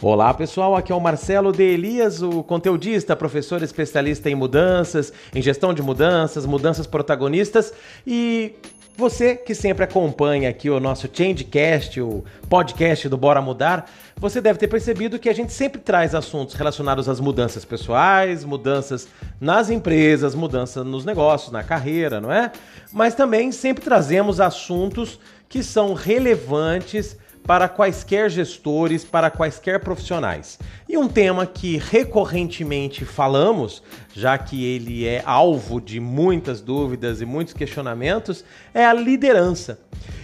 Olá 0.00 0.32
pessoal, 0.32 0.76
aqui 0.76 0.92
é 0.92 0.94
o 0.94 1.00
Marcelo 1.00 1.50
de 1.50 1.64
Elias, 1.64 2.22
o 2.22 2.44
conteudista, 2.44 3.16
professor 3.16 3.60
especialista 3.64 4.30
em 4.30 4.34
mudanças, 4.36 5.12
em 5.34 5.42
gestão 5.42 5.74
de 5.74 5.82
mudanças, 5.82 6.46
mudanças 6.46 6.86
protagonistas 6.86 7.72
e 8.06 8.54
você 8.96 9.34
que 9.34 9.56
sempre 9.56 9.82
acompanha 9.82 10.50
aqui 10.50 10.70
o 10.70 10.78
nosso 10.78 11.08
Changecast, 11.12 12.00
o 12.00 12.22
podcast 12.48 13.08
do 13.08 13.16
Bora 13.16 13.42
Mudar, 13.42 13.90
você 14.16 14.40
deve 14.40 14.60
ter 14.60 14.68
percebido 14.68 15.18
que 15.18 15.28
a 15.28 15.34
gente 15.34 15.52
sempre 15.52 15.80
traz 15.80 16.14
assuntos 16.14 16.54
relacionados 16.54 17.08
às 17.08 17.18
mudanças 17.18 17.64
pessoais, 17.64 18.44
mudanças 18.44 19.08
nas 19.40 19.68
empresas, 19.68 20.32
mudanças 20.32 20.86
nos 20.86 21.04
negócios, 21.04 21.50
na 21.50 21.64
carreira, 21.64 22.20
não 22.20 22.32
é? 22.32 22.52
Mas 22.92 23.16
também 23.16 23.50
sempre 23.50 23.82
trazemos 23.82 24.40
assuntos 24.40 25.18
que 25.48 25.60
são 25.60 25.92
relevantes 25.92 27.16
para 27.48 27.66
quaisquer 27.66 28.28
gestores, 28.28 29.06
para 29.06 29.30
quaisquer 29.30 29.80
profissionais. 29.80 30.58
E 30.86 30.98
um 30.98 31.08
tema 31.08 31.46
que 31.46 31.78
recorrentemente 31.78 33.06
falamos, 33.06 33.82
já 34.12 34.36
que 34.36 34.62
ele 34.66 35.06
é 35.06 35.22
alvo 35.24 35.80
de 35.80 35.98
muitas 35.98 36.60
dúvidas 36.60 37.22
e 37.22 37.24
muitos 37.24 37.54
questionamentos, 37.54 38.44
é 38.74 38.84
a 38.84 38.92
liderança. 38.92 39.80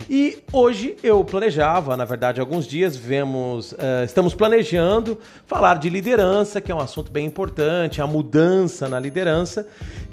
E 0.08 0.36
hoje 0.52 0.96
eu 1.02 1.24
planejava, 1.24 1.96
na 1.96 2.04
verdade, 2.04 2.42
alguns 2.42 2.66
dias 2.66 2.94
vemos, 2.94 3.72
uh, 3.72 4.04
estamos 4.04 4.34
planejando 4.34 5.18
falar 5.46 5.78
de 5.78 5.88
liderança, 5.88 6.60
que 6.60 6.70
é 6.70 6.74
um 6.74 6.80
assunto 6.80 7.10
bem 7.10 7.24
importante, 7.24 8.02
a 8.02 8.06
mudança 8.06 8.86
na 8.86 9.00
liderança. 9.00 9.66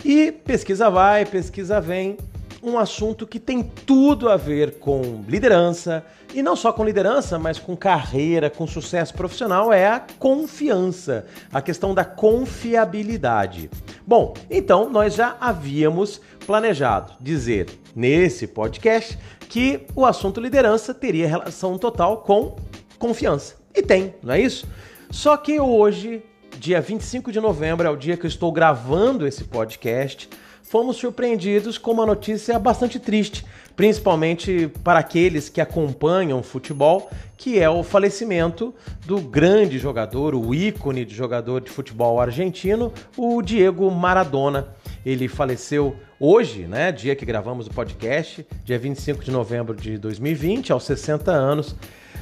E 0.06 0.32
pesquisa 0.32 0.90
vai, 0.90 1.26
pesquisa 1.26 1.82
vem 1.82 2.16
um 2.64 2.78
assunto 2.78 3.26
que 3.26 3.40
tem 3.40 3.64
tudo 3.64 4.30
a 4.30 4.38
ver 4.38 4.80
com 4.80 5.24
liderança, 5.28 6.06
e 6.34 6.42
não 6.42 6.56
só 6.56 6.72
com 6.72 6.86
liderança, 6.86 7.38
mas 7.38 7.60
com 7.60 7.76
carreira, 7.76 8.50
com 8.50 8.66
sucesso 8.68 9.14
profissional, 9.14 9.74
é 9.74 9.88
a 9.88 10.00
confiança, 10.20 11.26
a 11.52 11.62
questão 11.62 11.94
da 11.94 12.06
confiabilidade. 12.06 13.70
Bom, 14.06 14.34
então 14.50 14.90
nós 14.90 15.16
já 15.16 15.36
havíamos 15.40 16.22
planejado 16.46 17.14
dizer 17.20 17.68
nesse 17.96 18.48
podcast 18.48 19.18
que 19.50 19.86
o 19.96 20.06
assunto 20.06 20.40
liderança 20.40 20.94
teria 20.94 21.28
relação 21.28 21.78
total 21.78 22.18
com 22.18 22.56
confiança. 22.98 23.56
E 23.76 23.82
tem, 23.82 24.14
não 24.24 24.34
é 24.34 24.42
isso? 24.42 24.68
Só 25.10 25.36
que 25.36 25.60
hoje, 25.60 26.24
dia 26.58 26.80
25 26.80 27.32
de 27.32 27.42
novembro, 27.42 27.86
é 27.86 27.90
o 27.90 27.98
dia 27.98 28.16
que 28.16 28.26
eu 28.26 28.30
estou 28.30 28.52
gravando 28.52 29.28
esse 29.28 29.44
podcast 29.44 30.30
fomos 30.72 30.96
surpreendidos 30.96 31.78
com 31.78 31.92
uma 31.92 32.06
notícia 32.06 32.58
bastante 32.58 32.98
triste, 32.98 33.46
principalmente 33.76 34.72
para 34.86 35.00
aqueles 35.00 35.50
que 35.50 35.60
acompanham 35.60 36.40
o 36.40 36.44
futebol, 36.44 37.12
que 37.36 37.60
é 37.60 37.70
o 37.70 37.84
falecimento 37.84 38.74
do 39.06 39.20
grande 39.20 39.78
jogador, 39.78 40.34
o 40.34 40.56
ícone 40.56 41.04
de 41.04 41.14
jogador 41.14 41.60
de 41.60 41.70
futebol 41.70 42.22
argentino, 42.22 42.94
o 43.18 43.42
Diego 43.42 43.92
Maradona. 43.92 44.70
Ele 45.06 45.28
faleceu 45.28 45.94
hoje, 46.18 46.62
né, 46.62 46.90
dia 46.90 47.18
que 47.18 47.26
gravamos 47.26 47.68
o 47.68 47.72
podcast, 47.72 48.48
dia 48.64 48.80
25 48.80 49.26
de 49.26 49.32
novembro 49.32 49.76
de 49.76 49.98
2020, 49.98 50.72
aos 50.72 50.86
60 50.86 51.34
anos, 51.34 51.76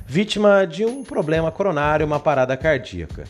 vítima 0.07 0.65
de 0.65 0.83
um 0.83 1.03
problema 1.03 1.51
coronário, 1.51 2.03
uma 2.03 2.19
parada 2.19 2.57
cardíaca. 2.57 3.25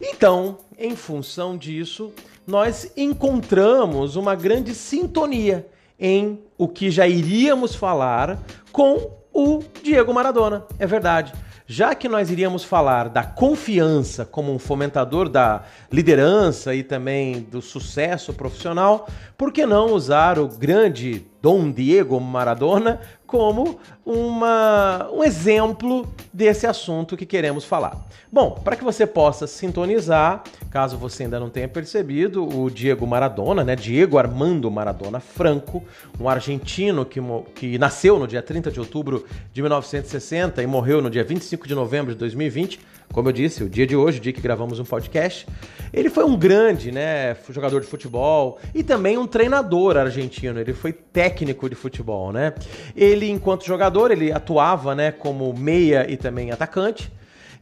Então, 0.00 0.58
em 0.76 0.96
função 0.96 1.56
disso, 1.56 2.12
nós 2.46 2.92
encontramos 2.96 4.16
uma 4.16 4.34
grande 4.34 4.74
sintonia 4.74 5.66
em 5.98 6.40
o 6.58 6.68
que 6.68 6.90
já 6.90 7.06
iríamos 7.06 7.74
falar 7.74 8.38
com 8.72 9.10
o 9.32 9.62
Diego 9.82 10.12
Maradona. 10.12 10.64
É 10.78 10.86
verdade. 10.86 11.32
Já 11.66 11.94
que 11.94 12.10
nós 12.10 12.30
iríamos 12.30 12.62
falar 12.62 13.08
da 13.08 13.24
confiança 13.24 14.26
como 14.26 14.52
um 14.52 14.58
fomentador 14.58 15.30
da 15.30 15.62
liderança 15.90 16.74
e 16.74 16.82
também 16.82 17.40
do 17.40 17.62
sucesso 17.62 18.34
profissional, 18.34 19.08
por 19.36 19.50
que 19.50 19.64
não 19.64 19.94
usar 19.94 20.38
o 20.38 20.46
grande 20.46 21.24
Dom 21.44 21.70
Diego 21.70 22.18
Maradona 22.18 23.02
como 23.26 23.78
uma, 24.06 25.10
um 25.12 25.22
exemplo 25.22 26.08
desse 26.32 26.66
assunto 26.66 27.18
que 27.18 27.26
queremos 27.26 27.66
falar. 27.66 28.02
Bom, 28.32 28.52
para 28.64 28.74
que 28.76 28.82
você 28.82 29.06
possa 29.06 29.46
sintonizar, 29.46 30.42
caso 30.70 30.96
você 30.96 31.24
ainda 31.24 31.38
não 31.38 31.50
tenha 31.50 31.68
percebido, 31.68 32.48
o 32.48 32.70
Diego 32.70 33.06
Maradona, 33.06 33.62
né? 33.62 33.76
Diego 33.76 34.16
Armando 34.16 34.70
Maradona 34.70 35.20
Franco, 35.20 35.84
um 36.18 36.30
argentino 36.30 37.04
que, 37.04 37.20
que 37.54 37.76
nasceu 37.76 38.18
no 38.18 38.26
dia 38.26 38.40
30 38.40 38.70
de 38.70 38.80
outubro 38.80 39.26
de 39.52 39.60
1960 39.60 40.62
e 40.62 40.66
morreu 40.66 41.02
no 41.02 41.10
dia 41.10 41.24
25 41.24 41.68
de 41.68 41.74
novembro 41.74 42.14
de 42.14 42.18
2020. 42.20 42.80
Como 43.14 43.28
eu 43.28 43.32
disse, 43.32 43.62
o 43.62 43.68
dia 43.70 43.86
de 43.86 43.94
hoje, 43.94 44.18
o 44.18 44.20
dia 44.20 44.32
que 44.32 44.40
gravamos 44.40 44.80
um 44.80 44.84
podcast, 44.84 45.46
ele 45.92 46.10
foi 46.10 46.24
um 46.24 46.36
grande, 46.36 46.90
né, 46.90 47.36
jogador 47.48 47.80
de 47.80 47.86
futebol 47.86 48.58
e 48.74 48.82
também 48.82 49.16
um 49.16 49.24
treinador 49.24 49.96
argentino. 49.96 50.58
Ele 50.58 50.72
foi 50.72 50.92
técnico 50.92 51.70
de 51.70 51.76
futebol, 51.76 52.32
né? 52.32 52.52
Ele, 52.96 53.30
enquanto 53.30 53.64
jogador, 53.64 54.10
ele 54.10 54.32
atuava, 54.32 54.96
né, 54.96 55.12
como 55.12 55.54
meia 55.56 56.10
e 56.10 56.16
também 56.16 56.50
atacante. 56.50 57.12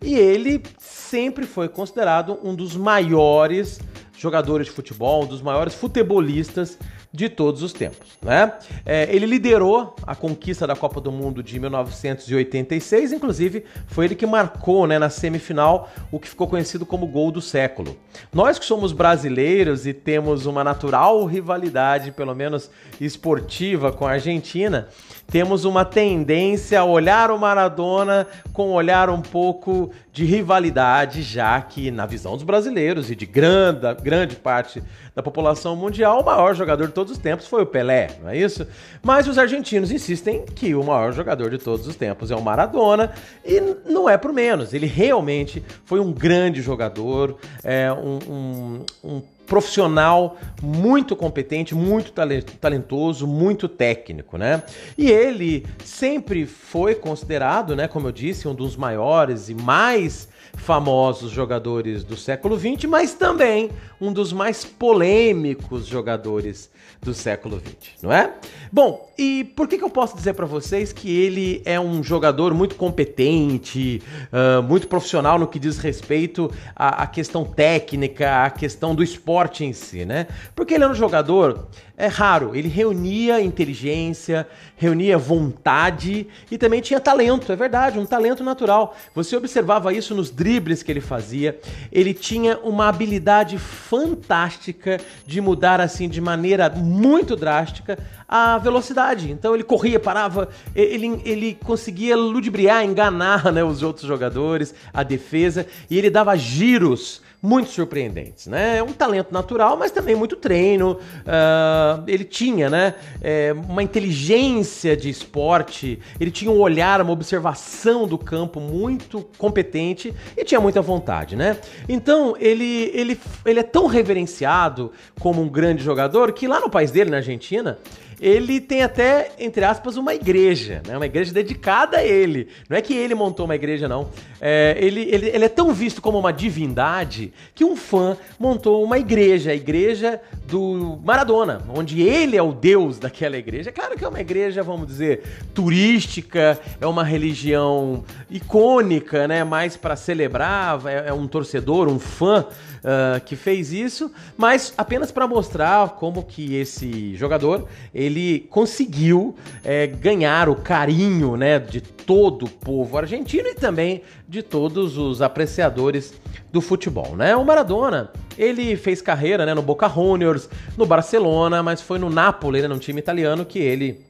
E 0.00 0.14
ele 0.14 0.62
sempre 0.78 1.44
foi 1.44 1.68
considerado 1.68 2.38
um 2.42 2.54
dos 2.54 2.74
maiores 2.74 3.78
jogadores 4.16 4.68
de 4.68 4.72
futebol, 4.72 5.24
um 5.24 5.26
dos 5.26 5.42
maiores 5.42 5.74
futebolistas 5.74 6.78
de 7.12 7.28
todos 7.28 7.62
os 7.62 7.72
tempos. 7.72 8.18
Né? 8.22 8.52
É, 8.86 9.14
ele 9.14 9.26
liderou 9.26 9.94
a 10.06 10.14
conquista 10.14 10.66
da 10.66 10.74
Copa 10.74 11.00
do 11.00 11.12
Mundo 11.12 11.42
de 11.42 11.60
1986, 11.60 13.12
inclusive 13.12 13.64
foi 13.86 14.06
ele 14.06 14.14
que 14.14 14.24
marcou 14.24 14.86
né, 14.86 14.98
na 14.98 15.10
semifinal 15.10 15.90
o 16.10 16.18
que 16.18 16.28
ficou 16.28 16.46
conhecido 16.46 16.86
como 16.86 17.06
gol 17.06 17.30
do 17.30 17.42
século. 17.42 17.96
Nós 18.32 18.58
que 18.58 18.64
somos 18.64 18.92
brasileiros 18.92 19.86
e 19.86 19.92
temos 19.92 20.46
uma 20.46 20.64
natural 20.64 21.24
rivalidade, 21.26 22.12
pelo 22.12 22.34
menos 22.34 22.70
esportiva, 23.00 23.92
com 23.92 24.06
a 24.06 24.12
Argentina, 24.12 24.88
temos 25.32 25.65
uma 25.65 25.82
tendência 25.82 26.78
a 26.78 26.84
olhar 26.84 27.31
o 27.31 27.38
Maradona 27.38 28.26
com 28.53 28.69
um 28.69 28.72
olhar 28.75 29.09
um 29.09 29.22
pouco 29.22 29.91
de 30.12 30.26
rivalidade, 30.26 31.22
já 31.22 31.59
que, 31.59 31.91
na 31.91 32.04
visão 32.04 32.34
dos 32.34 32.43
brasileiros 32.43 33.10
e 33.10 33.16
de 33.16 33.25
grande, 33.25 33.94
grande 34.03 34.37
parte 34.37 34.82
da 35.15 35.22
população 35.22 35.75
mundial, 35.75 36.21
o 36.21 36.25
maior 36.25 36.54
jogador 36.54 36.87
de 36.87 36.92
todos 36.92 37.12
os 37.12 37.19
tempos 37.19 37.47
foi 37.47 37.62
o 37.62 37.66
Pelé, 37.66 38.10
não 38.22 38.28
é 38.28 38.37
isso? 38.37 38.66
Mas 39.03 39.26
os 39.26 39.38
argentinos 39.38 39.91
insistem 39.91 40.44
que 40.44 40.75
o 40.75 40.84
maior 40.84 41.15
jogador 41.15 41.48
de 41.48 41.56
todos 41.56 41.87
os 41.87 41.97
tempos 41.97 42.31
é 42.31 42.37
o 42.37 42.42
Maradona, 42.42 43.10
e 43.42 43.59
não 43.91 44.06
é 44.06 44.19
por 44.19 44.34
menos, 44.34 44.75
ele 44.75 44.87
realmente 44.87 45.65
foi 45.87 45.98
um 45.98 46.12
grande 46.12 46.60
jogador, 46.60 47.38
é, 47.65 47.91
um, 47.91 48.19
um, 48.28 48.84
um 49.03 49.22
profissional 49.52 50.38
muito 50.62 51.14
competente, 51.14 51.74
muito 51.74 52.10
talentoso, 52.58 53.26
muito 53.26 53.68
técnico, 53.68 54.38
né? 54.38 54.62
E 54.96 55.10
ele 55.10 55.66
sempre 55.84 56.46
foi 56.46 56.94
considerado, 56.94 57.76
né, 57.76 57.86
como 57.86 58.08
eu 58.08 58.12
disse, 58.12 58.48
um 58.48 58.54
dos 58.54 58.76
maiores 58.76 59.50
e 59.50 59.54
mais 59.54 60.26
famosos 60.54 61.30
jogadores 61.30 62.02
do 62.02 62.16
século 62.16 62.58
XX, 62.58 62.86
mas 62.88 63.12
também 63.12 63.70
um 64.00 64.10
dos 64.10 64.32
mais 64.32 64.64
polêmicos 64.64 65.84
jogadores 65.84 66.70
do 67.02 67.12
século 67.12 67.60
XX, 67.60 68.00
não 68.00 68.12
é? 68.12 68.32
Bom, 68.70 69.12
e 69.18 69.42
por 69.56 69.66
que, 69.66 69.76
que 69.76 69.82
eu 69.82 69.90
posso 69.90 70.16
dizer 70.16 70.34
para 70.34 70.46
vocês 70.46 70.92
que 70.92 71.10
ele 71.10 71.60
é 71.64 71.78
um 71.78 72.00
jogador 72.02 72.54
muito 72.54 72.76
competente, 72.76 74.00
uh, 74.32 74.62
muito 74.62 74.86
profissional 74.86 75.36
no 75.36 75.48
que 75.48 75.58
diz 75.58 75.78
respeito 75.78 76.48
à, 76.76 77.02
à 77.02 77.06
questão 77.08 77.44
técnica, 77.44 78.44
à 78.44 78.50
questão 78.50 78.94
do 78.94 79.02
esporte 79.02 79.64
em 79.64 79.72
si, 79.72 80.04
né? 80.04 80.28
Porque 80.54 80.74
ele 80.74 80.84
é 80.84 80.88
um 80.88 80.94
jogador 80.94 81.66
é 82.02 82.08
raro. 82.08 82.56
Ele 82.56 82.68
reunia 82.68 83.41
inteligência, 83.41 84.46
reunia 84.76 85.16
vontade 85.16 86.27
e 86.50 86.59
também 86.59 86.80
tinha 86.80 86.98
talento, 86.98 87.53
é 87.53 87.56
verdade, 87.56 87.98
um 87.98 88.04
talento 88.04 88.42
natural. 88.42 88.97
Você 89.15 89.36
observava 89.36 89.92
isso 89.92 90.12
nos 90.12 90.28
dribles 90.28 90.82
que 90.82 90.91
ele 90.91 91.00
fazia. 91.00 91.60
Ele 91.92 92.12
tinha 92.12 92.59
uma 92.59 92.88
habilidade 92.88 93.56
fantástica 93.56 94.98
de 95.24 95.41
mudar 95.41 95.80
assim 95.80 96.09
de 96.09 96.21
maneira 96.21 96.68
muito 96.92 97.34
drástica 97.34 97.98
a 98.28 98.59
velocidade. 98.59 99.30
Então 99.30 99.54
ele 99.54 99.65
corria, 99.65 99.98
parava, 99.98 100.48
ele, 100.74 101.21
ele 101.24 101.59
conseguia 101.65 102.16
ludibriar, 102.16 102.84
enganar 102.84 103.50
né, 103.53 103.65
os 103.65 103.83
outros 103.83 104.06
jogadores, 104.06 104.74
a 104.92 105.03
defesa, 105.03 105.66
e 105.91 105.97
ele 105.98 106.10
dava 106.10 106.36
giros 106.36 107.22
muito 107.42 107.71
surpreendentes, 107.71 108.47
né? 108.47 108.78
É 108.78 108.83
um 108.84 108.92
talento 108.92 109.33
natural, 109.33 109.77
mas 109.77 109.91
também 109.91 110.15
muito 110.15 110.36
treino. 110.36 110.92
Uh, 110.92 112.04
ele 112.06 112.22
tinha, 112.22 112.71
né? 112.71 112.94
É, 113.21 113.53
uma 113.68 113.83
inteligência 113.83 114.97
de 114.97 115.10
esporte, 115.10 115.98
ele 116.21 116.30
tinha 116.30 116.53
um 116.53 116.60
olhar, 116.60 117.00
uma 117.00 117.12
observação 117.12 118.06
do 118.06 118.16
campo 118.16 118.60
muito 118.60 119.28
competente 119.36 120.15
e 120.36 120.44
tinha 120.44 120.60
muita 120.60 120.80
vontade, 120.80 121.34
né? 121.34 121.59
Então 121.89 122.36
ele, 122.39 122.92
ele, 122.94 123.21
ele 123.44 123.59
é 123.59 123.65
tão 123.65 123.86
reverenciado 123.86 124.92
como 125.18 125.42
um 125.42 125.48
grande 125.48 125.83
jogador 125.83 126.33
que 126.33 126.47
lá 126.47 126.60
no 126.60 126.71
país 126.71 126.92
dele, 126.92 127.10
na 127.10 127.16
Argentina, 127.16 127.78
ele 128.22 128.60
tem 128.60 128.84
até, 128.84 129.33
entre 129.36 129.65
aspas, 129.65 129.97
uma 129.97 130.15
igreja, 130.15 130.80
né? 130.86 130.97
Uma 130.97 131.07
igreja 131.07 131.33
dedicada 131.33 131.97
a 131.97 132.04
ele. 132.04 132.47
Não 132.71 132.77
é 132.77 132.80
que 132.80 132.95
ele 132.95 133.16
montou 133.16 133.47
uma 133.47 133.57
igreja, 133.57 133.89
não. 133.89 134.10
É, 134.41 134.77
ele, 134.78 135.09
ele, 135.10 135.27
ele 135.28 135.45
é 135.45 135.48
tão 135.48 135.74
visto 135.74 136.01
como 136.01 136.21
uma 136.21 136.33
divindade 136.33 137.33
que 137.53 137.65
um 137.65 137.74
fã 137.74 138.16
montou 138.39 138.84
uma 138.84 138.97
igreja, 138.97 139.51
a 139.51 139.54
igreja 139.54 140.21
do 140.47 141.01
Maradona, 141.04 141.63
onde 141.69 142.01
ele 142.01 142.36
é 142.36 142.42
o 142.42 142.53
deus 142.53 143.01
daquela 143.01 143.36
igreja. 143.36 143.71
É 143.71 143.72
claro 143.72 143.97
que 143.97 144.04
é 144.04 144.09
uma 144.09 144.21
igreja, 144.21 144.63
vamos 144.63 144.86
dizer, 144.86 145.22
turística, 145.53 146.60
é 146.80 146.86
uma 146.86 147.03
religião 147.03 148.04
icônica, 148.30 149.27
né? 149.27 149.42
Mais 149.42 149.77
para 149.77 149.97
celebrar, 149.97 150.80
é, 150.86 151.09
é, 151.09 151.13
um 151.13 151.27
torcedor, 151.27 151.89
um 151.89 151.98
fã 151.98 152.47
uh, 152.83 153.21
que 153.25 153.34
fez 153.34 153.72
isso, 153.72 154.13
mas 154.36 154.72
apenas 154.77 155.10
para 155.10 155.27
mostrar 155.27 155.91
como 155.91 156.22
que 156.22 156.54
esse 156.54 157.16
jogador 157.16 157.66
ele 157.95 158.11
conseguiu 158.50 159.34
é, 159.64 159.86
ganhar 159.86 160.48
o 160.48 160.56
carinho, 160.56 161.36
né, 161.36 161.59
de 161.59 161.80
todo 161.80 162.47
o 162.47 162.50
povo 162.50 162.98
argentino 162.98 163.48
e 163.48 163.54
também 163.54 164.03
de 164.28 164.42
todos 164.42 164.98
os 164.98 165.22
apreciadores 165.22 166.14
do 166.53 166.60
futebol, 166.60 167.16
né? 167.16 167.34
O 167.36 167.44
Maradona, 167.44 168.10
ele 168.36 168.76
fez 168.76 169.00
carreira, 169.00 169.47
né, 169.47 169.54
no 169.54 169.62
Boca 169.62 169.88
Juniors, 169.88 170.48
no 170.76 170.84
Barcelona, 170.84 171.62
mas 171.62 171.80
foi 171.80 171.98
no 171.98 172.10
Napoli, 172.10 172.60
né, 172.60 172.68
num 172.68 172.78
time 172.78 172.98
italiano 172.98 173.44
que 173.44 173.59
ele 173.59 174.00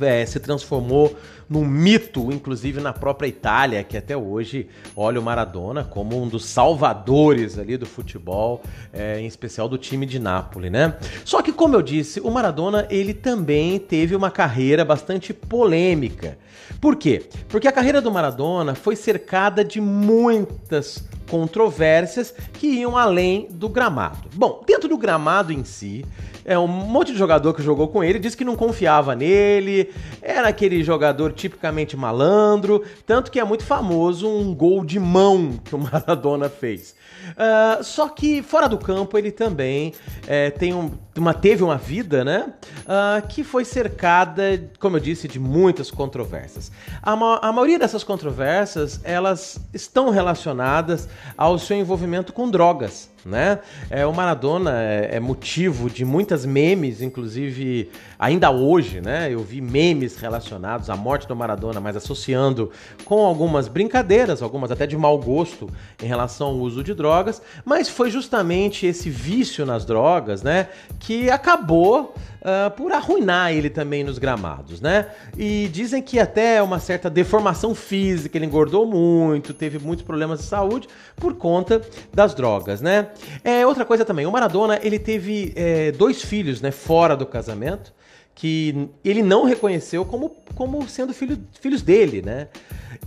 é, 0.00 0.24
se 0.24 0.38
transformou 0.40 1.16
num 1.48 1.64
mito, 1.64 2.30
inclusive 2.32 2.80
na 2.80 2.92
própria 2.92 3.26
Itália, 3.26 3.82
que 3.82 3.96
até 3.96 4.16
hoje 4.16 4.68
olha 4.94 5.18
o 5.18 5.22
Maradona 5.22 5.82
como 5.82 6.20
um 6.20 6.28
dos 6.28 6.44
salvadores 6.44 7.58
ali 7.58 7.76
do 7.76 7.86
futebol, 7.86 8.62
é, 8.92 9.18
em 9.20 9.26
especial 9.26 9.68
do 9.68 9.78
time 9.78 10.04
de 10.04 10.18
Nápoles, 10.18 10.70
né? 10.70 10.96
Só 11.24 11.40
que, 11.42 11.52
como 11.52 11.74
eu 11.74 11.82
disse, 11.82 12.20
o 12.20 12.30
Maradona 12.30 12.86
ele 12.90 13.14
também 13.14 13.78
teve 13.78 14.14
uma 14.14 14.30
carreira 14.30 14.84
bastante 14.84 15.32
polêmica. 15.32 16.38
Por 16.80 16.96
quê? 16.96 17.26
Porque 17.48 17.66
a 17.66 17.72
carreira 17.72 18.00
do 18.00 18.10
Maradona 18.10 18.74
foi 18.74 18.94
cercada 18.94 19.64
de 19.64 19.80
muitas 19.80 21.02
controvérsias 21.28 22.34
que 22.52 22.66
iam 22.66 22.96
além 22.96 23.48
do 23.50 23.68
gramado. 23.68 24.28
Bom, 24.34 24.62
dentro 24.66 24.88
do 24.88 24.96
gramado 24.96 25.52
em 25.52 25.64
si, 25.64 26.04
é 26.48 26.58
um 26.58 26.66
monte 26.66 27.12
de 27.12 27.18
jogador 27.18 27.52
que 27.52 27.62
jogou 27.62 27.88
com 27.88 28.02
ele 28.02 28.18
disse 28.18 28.34
que 28.34 28.44
não 28.44 28.56
confiava 28.56 29.14
nele, 29.14 29.92
era 30.22 30.48
aquele 30.48 30.82
jogador 30.82 31.32
tipicamente 31.32 31.94
malandro, 31.94 32.82
tanto 33.06 33.30
que 33.30 33.38
é 33.38 33.44
muito 33.44 33.64
famoso 33.64 34.26
um 34.26 34.54
gol 34.54 34.82
de 34.82 34.98
mão 34.98 35.60
que 35.62 35.74
o 35.74 35.78
Maradona 35.78 36.48
fez. 36.48 36.96
Uh, 37.28 37.84
só 37.84 38.08
que 38.08 38.42
fora 38.42 38.66
do 38.66 38.78
campo 38.78 39.18
ele 39.18 39.30
também 39.30 39.92
é, 40.26 40.50
tem 40.50 40.72
um, 40.72 40.90
uma, 41.14 41.34
teve 41.34 41.62
uma 41.62 41.76
vida, 41.76 42.24
né? 42.24 42.54
Uh, 42.80 43.26
que 43.28 43.44
foi 43.44 43.66
cercada, 43.66 44.70
como 44.78 44.96
eu 44.96 45.00
disse, 45.00 45.28
de 45.28 45.38
muitas 45.38 45.90
controvérsias. 45.90 46.72
A, 47.02 47.14
ma 47.14 47.38
a 47.42 47.52
maioria 47.52 47.78
dessas 47.78 48.02
controvérsias 48.02 49.00
elas 49.04 49.60
estão 49.74 50.08
relacionadas 50.08 51.08
ao 51.36 51.58
seu 51.58 51.76
envolvimento 51.76 52.32
com 52.32 52.48
drogas 52.50 53.10
né? 53.24 53.60
É, 53.90 54.06
o 54.06 54.12
Maradona 54.12 54.82
é, 54.82 55.16
é, 55.16 55.20
motivo 55.20 55.90
de 55.90 56.04
muitas 56.04 56.44
memes, 56.44 57.02
inclusive 57.02 57.90
ainda 58.18 58.50
hoje, 58.50 59.00
né? 59.00 59.32
Eu 59.32 59.40
vi 59.40 59.60
memes 59.60 60.16
relacionados 60.16 60.90
à 60.90 60.96
morte 60.96 61.26
do 61.26 61.36
Maradona, 61.36 61.80
mas 61.80 61.96
associando 61.96 62.70
com 63.04 63.24
algumas 63.24 63.68
brincadeiras, 63.68 64.42
algumas 64.42 64.70
até 64.70 64.86
de 64.86 64.96
mau 64.96 65.18
gosto 65.18 65.68
em 66.02 66.06
relação 66.06 66.48
ao 66.48 66.56
uso 66.56 66.82
de 66.82 66.94
drogas, 66.94 67.42
mas 67.64 67.88
foi 67.88 68.10
justamente 68.10 68.86
esse 68.86 69.10
vício 69.10 69.64
nas 69.66 69.84
drogas, 69.84 70.42
né, 70.42 70.68
que 70.98 71.30
acabou 71.30 72.14
uh, 72.40 72.70
por 72.70 72.92
arruinar 72.92 73.52
ele 73.52 73.70
também 73.70 74.04
nos 74.04 74.18
gramados, 74.18 74.80
né? 74.80 75.06
E 75.36 75.68
dizem 75.72 76.02
que 76.02 76.18
até 76.18 76.62
uma 76.62 76.78
certa 76.78 77.08
deformação 77.10 77.74
física, 77.74 78.36
ele 78.36 78.46
engordou 78.46 78.86
muito, 78.86 79.52
teve 79.54 79.78
muitos 79.78 80.04
problemas 80.04 80.40
de 80.40 80.46
saúde 80.46 80.88
por 81.16 81.34
conta 81.34 81.80
das 82.12 82.34
drogas, 82.34 82.80
né? 82.80 83.08
É, 83.44 83.66
outra 83.66 83.84
coisa 83.84 84.04
também, 84.04 84.26
o 84.26 84.32
Maradona, 84.32 84.78
ele 84.82 84.98
teve 84.98 85.52
é, 85.56 85.92
dois 85.92 86.22
filhos, 86.22 86.60
né, 86.60 86.70
fora 86.70 87.16
do 87.16 87.26
casamento, 87.26 87.92
que 88.34 88.88
ele 89.04 89.20
não 89.22 89.44
reconheceu 89.44 90.04
como, 90.04 90.30
como 90.54 90.88
sendo 90.88 91.12
filho, 91.12 91.38
filhos 91.60 91.82
dele, 91.82 92.22
né? 92.22 92.48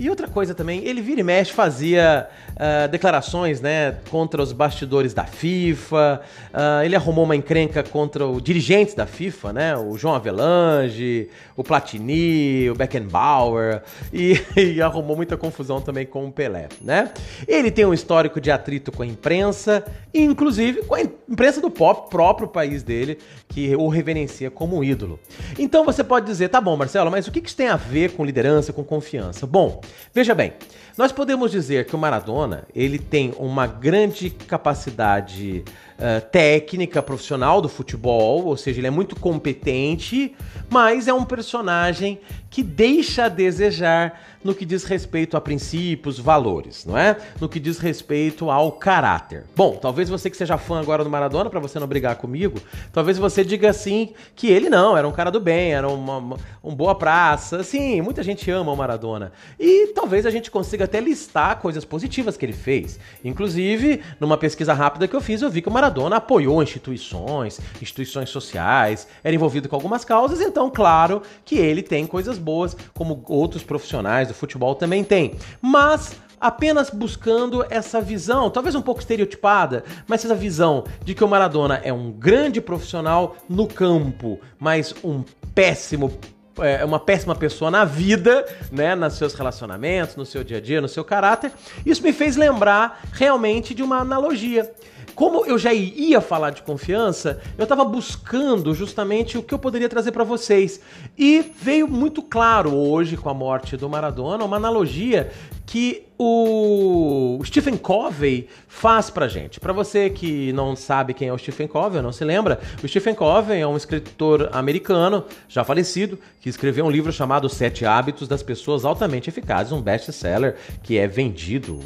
E 0.01 0.09
outra 0.09 0.27
coisa 0.27 0.55
também, 0.55 0.83
ele 0.83 0.99
vira 0.99 1.21
e 1.21 1.23
mexe 1.23 1.53
fazia 1.53 2.27
uh, 2.53 2.87
declarações 2.87 3.61
né, 3.61 3.97
contra 4.09 4.41
os 4.41 4.51
bastidores 4.51 5.13
da 5.13 5.25
FIFA, 5.25 6.23
uh, 6.51 6.83
ele 6.83 6.95
arrumou 6.95 7.23
uma 7.23 7.35
encrenca 7.35 7.83
contra 7.83 8.25
os 8.25 8.41
dirigentes 8.41 8.95
da 8.95 9.05
FIFA, 9.05 9.53
né, 9.53 9.77
o 9.77 9.95
João 9.99 10.15
Avelange, 10.15 11.29
o 11.55 11.63
Platini, 11.63 12.67
o 12.71 12.73
Beckenbauer, 12.73 13.83
e, 14.11 14.41
e, 14.57 14.81
arrumou 14.81 15.15
muita 15.15 15.37
confusão 15.37 15.79
também 15.79 16.07
com 16.07 16.25
o 16.25 16.31
Pelé. 16.31 16.67
Né? 16.81 17.11
Ele 17.47 17.69
tem 17.69 17.85
um 17.85 17.93
histórico 17.93 18.41
de 18.41 18.49
atrito 18.49 18.91
com 18.91 19.03
a 19.03 19.05
imprensa, 19.05 19.85
inclusive 20.11 20.81
com 20.81 20.95
a 20.95 21.01
imprensa 21.31 21.61
do 21.61 21.71
pop, 21.71 22.09
próprio 22.09 22.47
país 22.47 22.83
dele, 22.83 23.17
que 23.47 23.75
o 23.75 23.87
reverencia 23.87 24.51
como 24.51 24.77
um 24.77 24.83
ídolo. 24.83 25.19
Então 25.57 25.85
você 25.85 26.03
pode 26.03 26.25
dizer, 26.25 26.49
tá 26.49 26.59
bom, 26.59 26.75
Marcelo, 26.75 27.09
mas 27.09 27.27
o 27.27 27.31
que 27.31 27.39
isso 27.39 27.55
tem 27.55 27.67
a 27.67 27.75
ver 27.75 28.11
com 28.11 28.25
liderança, 28.25 28.73
com 28.73 28.83
confiança? 28.83 29.47
Bom, 29.47 29.81
Veja 30.13 30.35
bem, 30.35 30.51
nós 30.97 31.13
podemos 31.13 31.49
dizer 31.51 31.85
que 31.85 31.95
o 31.95 31.97
Maradona 31.97 32.65
ele 32.75 32.99
tem 32.99 33.33
uma 33.39 33.65
grande 33.65 34.29
capacidade 34.29 35.63
uh, 36.01 36.21
técnica 36.29 37.01
profissional 37.01 37.61
do 37.61 37.69
futebol, 37.69 38.45
ou 38.45 38.57
seja, 38.57 38.79
ele 38.79 38.87
é 38.87 38.91
muito 38.91 39.15
competente, 39.15 40.35
mas 40.69 41.07
é 41.07 41.13
um 41.13 41.23
personagem 41.23 42.19
que 42.49 42.61
deixa 42.61 43.25
a 43.25 43.29
desejar 43.29 44.19
no 44.43 44.55
que 44.55 44.65
diz 44.65 44.83
respeito 44.83 45.37
a 45.37 45.41
princípios, 45.41 46.19
valores, 46.19 46.83
não 46.85 46.97
é? 46.97 47.15
No 47.39 47.47
que 47.47 47.59
diz 47.59 47.77
respeito 47.77 48.49
ao 48.49 48.71
caráter. 48.71 49.45
Bom, 49.55 49.75
talvez 49.75 50.09
você 50.09 50.29
que 50.29 50.35
seja 50.35 50.57
fã 50.57 50.79
agora 50.79 51.03
do 51.03 51.09
Maradona, 51.09 51.49
para 51.49 51.59
você 51.59 51.79
não 51.79 51.87
brigar 51.87 52.15
comigo, 52.15 52.59
talvez 52.91 53.17
você 53.17 53.43
diga 53.43 53.69
assim 53.69 54.13
que 54.35 54.47
ele 54.47 54.69
não, 54.69 54.97
era 54.97 55.07
um 55.07 55.11
cara 55.11 55.29
do 55.29 55.39
bem, 55.39 55.73
era 55.73 55.87
uma, 55.87 56.17
uma 56.17 56.37
um 56.63 56.75
boa 56.75 56.95
praça. 56.95 57.63
Sim, 57.63 58.01
muita 58.01 58.23
gente 58.23 58.49
ama 58.49 58.71
o 58.71 58.75
Maradona. 58.75 59.31
E 59.59 59.87
talvez 59.87 60.25
a 60.25 60.31
gente 60.31 60.51
consiga 60.51 60.85
até 60.85 60.99
listar 60.99 61.59
coisas 61.59 61.85
positivas 61.85 62.35
que 62.35 62.45
ele 62.45 62.53
fez. 62.53 62.99
Inclusive, 63.23 64.01
numa 64.19 64.37
pesquisa 64.37 64.73
rápida 64.73 65.07
que 65.07 65.15
eu 65.15 65.21
fiz, 65.21 65.41
eu 65.41 65.49
vi 65.49 65.61
que 65.61 65.69
o 65.69 65.71
Maradona 65.71 65.90
apoiou 66.15 66.61
instituições, 66.61 67.59
instituições 67.81 68.29
sociais, 68.29 69.07
era 69.23 69.35
envolvido 69.35 69.67
com 69.67 69.75
algumas 69.75 70.05
causas, 70.05 70.41
então, 70.41 70.69
claro 70.69 71.21
que 71.45 71.57
ele 71.57 71.81
tem 71.81 72.05
coisas 72.05 72.37
boas, 72.37 72.75
como 72.93 73.23
outros 73.27 73.63
profissionais 73.63 74.27
do 74.27 74.33
futebol 74.33 74.75
também 74.75 75.03
tem. 75.03 75.35
Mas 75.61 76.15
apenas 76.39 76.89
buscando 76.89 77.63
essa 77.69 78.01
visão, 78.01 78.49
talvez 78.49 78.73
um 78.73 78.81
pouco 78.81 78.99
estereotipada, 78.99 79.83
mas 80.07 80.25
essa 80.25 80.33
visão 80.33 80.83
de 81.03 81.13
que 81.13 81.23
o 81.23 81.27
Maradona 81.27 81.79
é 81.83 81.93
um 81.93 82.11
grande 82.11 82.59
profissional 82.59 83.35
no 83.47 83.67
campo, 83.67 84.39
mas 84.59 84.95
um 85.03 85.23
péssimo 85.53 86.11
é 86.59 86.83
uma 86.83 86.99
péssima 86.99 87.33
pessoa 87.33 87.71
na 87.71 87.85
vida, 87.85 88.45
né, 88.71 88.93
nos 88.93 89.13
seus 89.13 89.33
relacionamentos, 89.33 90.15
no 90.15 90.25
seu 90.25 90.43
dia 90.43 90.57
a 90.57 90.61
dia, 90.61 90.81
no 90.81 90.87
seu 90.87 91.03
caráter. 91.03 91.51
Isso 91.85 92.03
me 92.03 92.11
fez 92.11 92.35
lembrar 92.35 93.01
realmente 93.13 93.73
de 93.73 93.81
uma 93.81 93.99
analogia 93.99 94.69
como 95.15 95.45
eu 95.45 95.57
já 95.57 95.73
ia 95.73 96.21
falar 96.21 96.51
de 96.51 96.61
confiança, 96.61 97.41
eu 97.57 97.63
estava 97.63 97.83
buscando 97.83 98.73
justamente 98.73 99.37
o 99.37 99.43
que 99.43 99.53
eu 99.53 99.59
poderia 99.59 99.89
trazer 99.89 100.11
para 100.11 100.23
vocês. 100.23 100.79
E 101.17 101.51
veio 101.61 101.87
muito 101.87 102.21
claro 102.21 102.75
hoje, 102.75 103.17
com 103.17 103.29
a 103.29 103.33
morte 103.33 103.77
do 103.77 103.89
Maradona, 103.89 104.43
uma 104.43 104.57
analogia 104.57 105.31
que 105.65 106.05
o 106.23 107.41
Stephen 107.43 107.75
Covey 107.77 108.47
faz 108.67 109.09
pra 109.09 109.27
gente. 109.27 109.59
Para 109.59 109.73
você 109.73 110.07
que 110.07 110.53
não 110.53 110.75
sabe 110.75 111.15
quem 111.15 111.29
é 111.29 111.33
o 111.33 111.37
Stephen 111.37 111.67
Covey, 111.67 111.99
não 111.99 112.11
se 112.11 112.23
lembra, 112.23 112.59
o 112.83 112.87
Stephen 112.87 113.15
Covey 113.15 113.59
é 113.59 113.65
um 113.65 113.75
escritor 113.75 114.49
americano, 114.53 115.25
já 115.49 115.63
falecido, 115.63 116.19
que 116.39 116.47
escreveu 116.47 116.85
um 116.85 116.91
livro 116.91 117.11
chamado 117.11 117.49
Sete 117.49 117.85
Hábitos 117.85 118.27
das 118.27 118.43
Pessoas 118.43 118.85
Altamente 118.85 119.29
Eficazes, 119.29 119.71
um 119.71 119.81
best-seller 119.81 120.57
que 120.83 120.97
é 120.97 121.07
vendido 121.07 121.79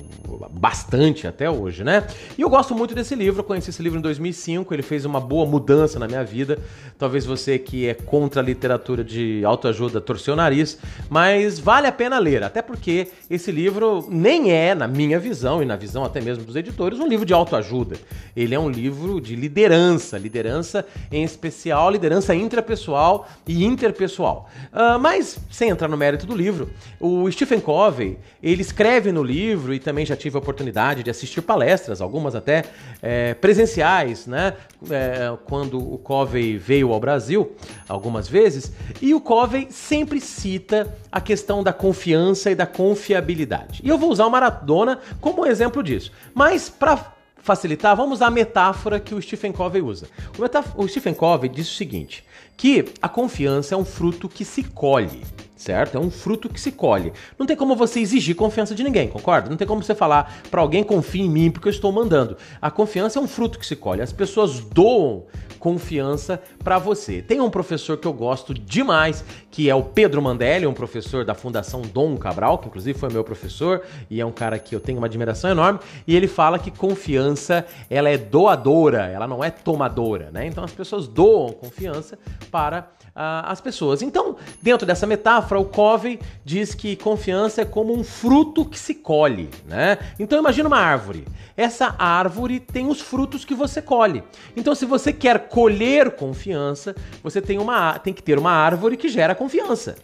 bastante 0.52 1.28
até 1.28 1.50
hoje, 1.50 1.84
né? 1.84 2.06
E 2.38 2.42
eu 2.42 2.50
gosto 2.50 2.76
muito 2.76 2.94
desse 2.94 3.16
livro, 3.16 3.44
conheci 3.44 3.70
esse 3.70 3.82
livro 3.82 4.00
em 4.00 4.02
2005, 4.02 4.74
ele 4.74 4.84
fez 4.84 5.06
uma 5.06 5.22
boa 5.22 5.46
mudança 5.46 5.98
na 5.98 6.08
minha 6.08 6.24
vida. 6.26 6.60
Talvez 6.98 7.26
você 7.26 7.58
que 7.58 7.88
é 7.88 7.94
contra 7.94 8.42
a 8.42 8.44
literatura 8.44 9.04
de 9.04 9.44
autoajuda 9.46 10.02
torceu 10.02 10.34
o 10.34 10.38
nariz, 10.38 10.78
mas 11.10 11.58
vale 11.58 11.88
a 11.88 11.92
pena 11.92 12.20
ler, 12.20 12.44
até 12.44 12.62
porque 12.62 13.08
esse 13.30 13.52
livro 13.52 13.75
livro 13.76 14.06
nem 14.10 14.52
é, 14.52 14.74
na 14.74 14.88
minha 14.88 15.20
visão 15.20 15.62
e 15.62 15.66
na 15.66 15.76
visão 15.76 16.06
até 16.06 16.22
mesmo 16.22 16.46
dos 16.46 16.56
editores, 16.56 17.00
um 17.00 17.08
livro 17.08 17.26
de 17.26 17.34
autoajuda. 17.34 17.98
Ele 18.36 18.56
é 18.56 18.60
um 18.60 18.70
livro 18.70 19.20
de 19.20 19.36
liderança, 19.36 20.18
liderança 20.18 20.86
em 21.12 21.24
especial, 21.24 21.92
liderança 21.92 22.34
intrapessoal 22.34 23.28
e 23.46 23.66
interpessoal. 23.66 24.50
Uh, 24.72 24.98
mas, 25.00 25.38
sem 25.52 25.70
entrar 25.70 25.90
no 25.90 25.98
mérito 25.98 26.26
do 26.26 26.34
livro, 26.34 26.70
o 27.00 27.30
Stephen 27.30 27.60
Covey, 27.60 28.18
ele 28.42 28.62
escreve 28.62 29.12
no 29.12 29.24
livro 29.24 29.74
e 29.74 29.80
também 29.80 30.06
já 30.06 30.16
tive 30.16 30.38
a 30.38 30.40
oportunidade 30.40 31.04
de 31.04 31.10
assistir 31.10 31.42
palestras, 31.42 32.00
algumas 32.00 32.34
até 32.34 32.64
é, 33.02 33.34
presenciais, 33.34 34.26
né? 34.26 34.54
É, 34.90 35.36
quando 35.46 35.78
o 35.78 35.98
Covey 35.98 36.58
veio 36.58 36.94
ao 36.94 37.00
Brasil, 37.00 37.52
algumas 37.90 38.28
vezes, 38.28 38.72
e 39.02 39.14
o 39.14 39.20
Covey 39.20 39.68
sempre 39.70 40.22
cita 40.22 40.96
a 41.12 41.20
questão 41.20 41.64
da 41.64 41.74
confiança 41.74 42.52
e 42.52 42.56
da 42.56 42.68
confiabilidade. 42.68 43.55
E 43.84 43.90
eu 43.90 43.98
vou 43.98 44.12
usar 44.12 44.26
o 44.26 44.32
Maradona 44.32 45.00
como 45.22 45.46
exemplo 45.46 45.82
disso. 45.84 46.12
Mas 46.34 46.70
para 46.70 47.14
facilitar, 47.38 47.96
vamos 47.96 48.22
a 48.22 48.32
metáfora 48.32 49.00
que 49.00 49.14
o 49.14 49.22
Stephen 49.22 49.52
Covey 49.52 49.82
usa. 49.82 50.08
O, 50.38 50.84
o 50.84 50.88
Stephen 50.88 51.14
Covey 51.14 51.48
diz 51.48 51.70
o 51.70 51.76
seguinte, 51.76 52.26
que 52.58 52.86
a 53.02 53.08
confiança 53.08 53.76
é 53.76 53.78
um 53.78 53.86
fruto 53.86 54.28
que 54.28 54.44
se 54.44 54.64
colhe 54.64 55.22
certo? 55.56 55.98
É 55.98 56.00
um 56.00 56.12
fruto 56.12 56.50
que 56.50 56.60
se 56.60 56.72
colhe. 56.72 57.14
Não 57.40 57.46
tem 57.46 57.56
como 57.56 57.76
você 57.76 58.00
exigir 58.00 58.36
confiança 58.36 58.76
de 58.76 58.84
ninguém, 58.84 59.08
concorda? 59.08 59.50
Não 59.50 59.58
tem 59.58 59.68
como 59.68 59.82
você 59.82 59.96
falar 59.96 60.42
para 60.52 60.62
alguém 60.62 60.84
confie 60.84 61.22
em 61.22 61.30
mim 61.30 61.50
porque 61.50 61.68
eu 61.68 61.72
estou 61.72 61.92
mandando. 61.92 62.38
A 62.62 62.70
confiança 62.70 63.18
é 63.18 63.22
um 63.22 63.28
fruto 63.28 63.58
que 63.58 63.66
se 63.66 63.76
colhe. 63.76 64.02
As 64.02 64.12
pessoas 64.12 64.60
doam 64.60 65.24
confiança 65.58 66.40
para 66.64 66.78
você. 66.78 67.22
Tem 67.22 67.42
um 67.42 67.50
professor 67.50 67.98
que 67.98 68.08
eu 68.08 68.14
gosto 68.14 68.54
demais, 68.54 69.24
que 69.56 69.70
é 69.70 69.74
o 69.74 69.82
Pedro 69.82 70.22
Mandelli, 70.22 70.68
um 70.68 70.74
professor 70.74 71.24
da 71.24 71.34
Fundação 71.34 71.82
Dom 71.82 72.18
Cabral, 72.18 72.58
que 72.58 72.68
inclusive 72.68 73.00
foi 73.00 73.08
meu 73.10 73.24
professor 73.24 73.84
e 74.10 74.20
é 74.20 74.26
um 74.26 74.32
cara 74.32 74.60
que 74.60 74.76
eu 74.76 74.82
tenho 74.82 74.98
uma 74.98 75.08
admiração 75.08 75.50
enorme, 75.50 75.80
e 76.06 76.14
ele 76.14 76.28
fala 76.28 76.60
que 76.60 76.70
confiança, 76.70 77.66
ela 77.90 78.10
é 78.10 78.18
doadora, 78.18 79.08
ela 79.08 79.26
não 79.26 79.42
é 79.42 79.50
tomadora, 79.50 80.30
né? 80.30 80.46
Então 80.46 80.62
as 80.62 80.74
pessoas 80.74 81.08
doam 81.08 81.54
confiança 81.54 82.20
para 82.52 82.90
uh, 83.16 83.48
as 83.48 83.62
pessoas. 83.62 84.02
Então, 84.02 84.36
dentro 84.62 84.86
dessa 84.86 85.08
metáfora, 85.08 85.60
o 85.60 85.66
Covey 85.66 86.20
diz 86.44 86.76
que 86.76 86.98
confiança 86.98 87.62
é 87.62 87.66
como 87.66 87.98
um 87.98 88.04
fruto 88.04 88.66
que 88.66 88.78
se 88.78 88.94
colhe, 88.94 89.50
né? 89.66 89.98
Então 90.20 90.38
imagina 90.38 90.68
uma 90.68 90.80
árvore. 90.80 91.26
Essa 91.56 91.96
árvore 91.98 92.60
tem 92.60 92.88
os 92.88 93.00
frutos 93.00 93.46
que 93.46 93.56
você 93.56 93.82
colhe. 93.82 94.22
Então, 94.58 94.76
se 94.76 94.86
você 94.86 95.14
quer 95.14 95.48
colher 95.48 96.12
confiança, 96.12 96.94
você 97.24 97.42
tem, 97.42 97.58
uma, 97.58 97.98
tem 97.98 98.14
que 98.14 98.22
ter 98.22 98.38
uma 98.38 98.52
árvore 98.52 98.98
que 98.98 99.08
gera 99.08 99.34
confiança, 99.34 99.45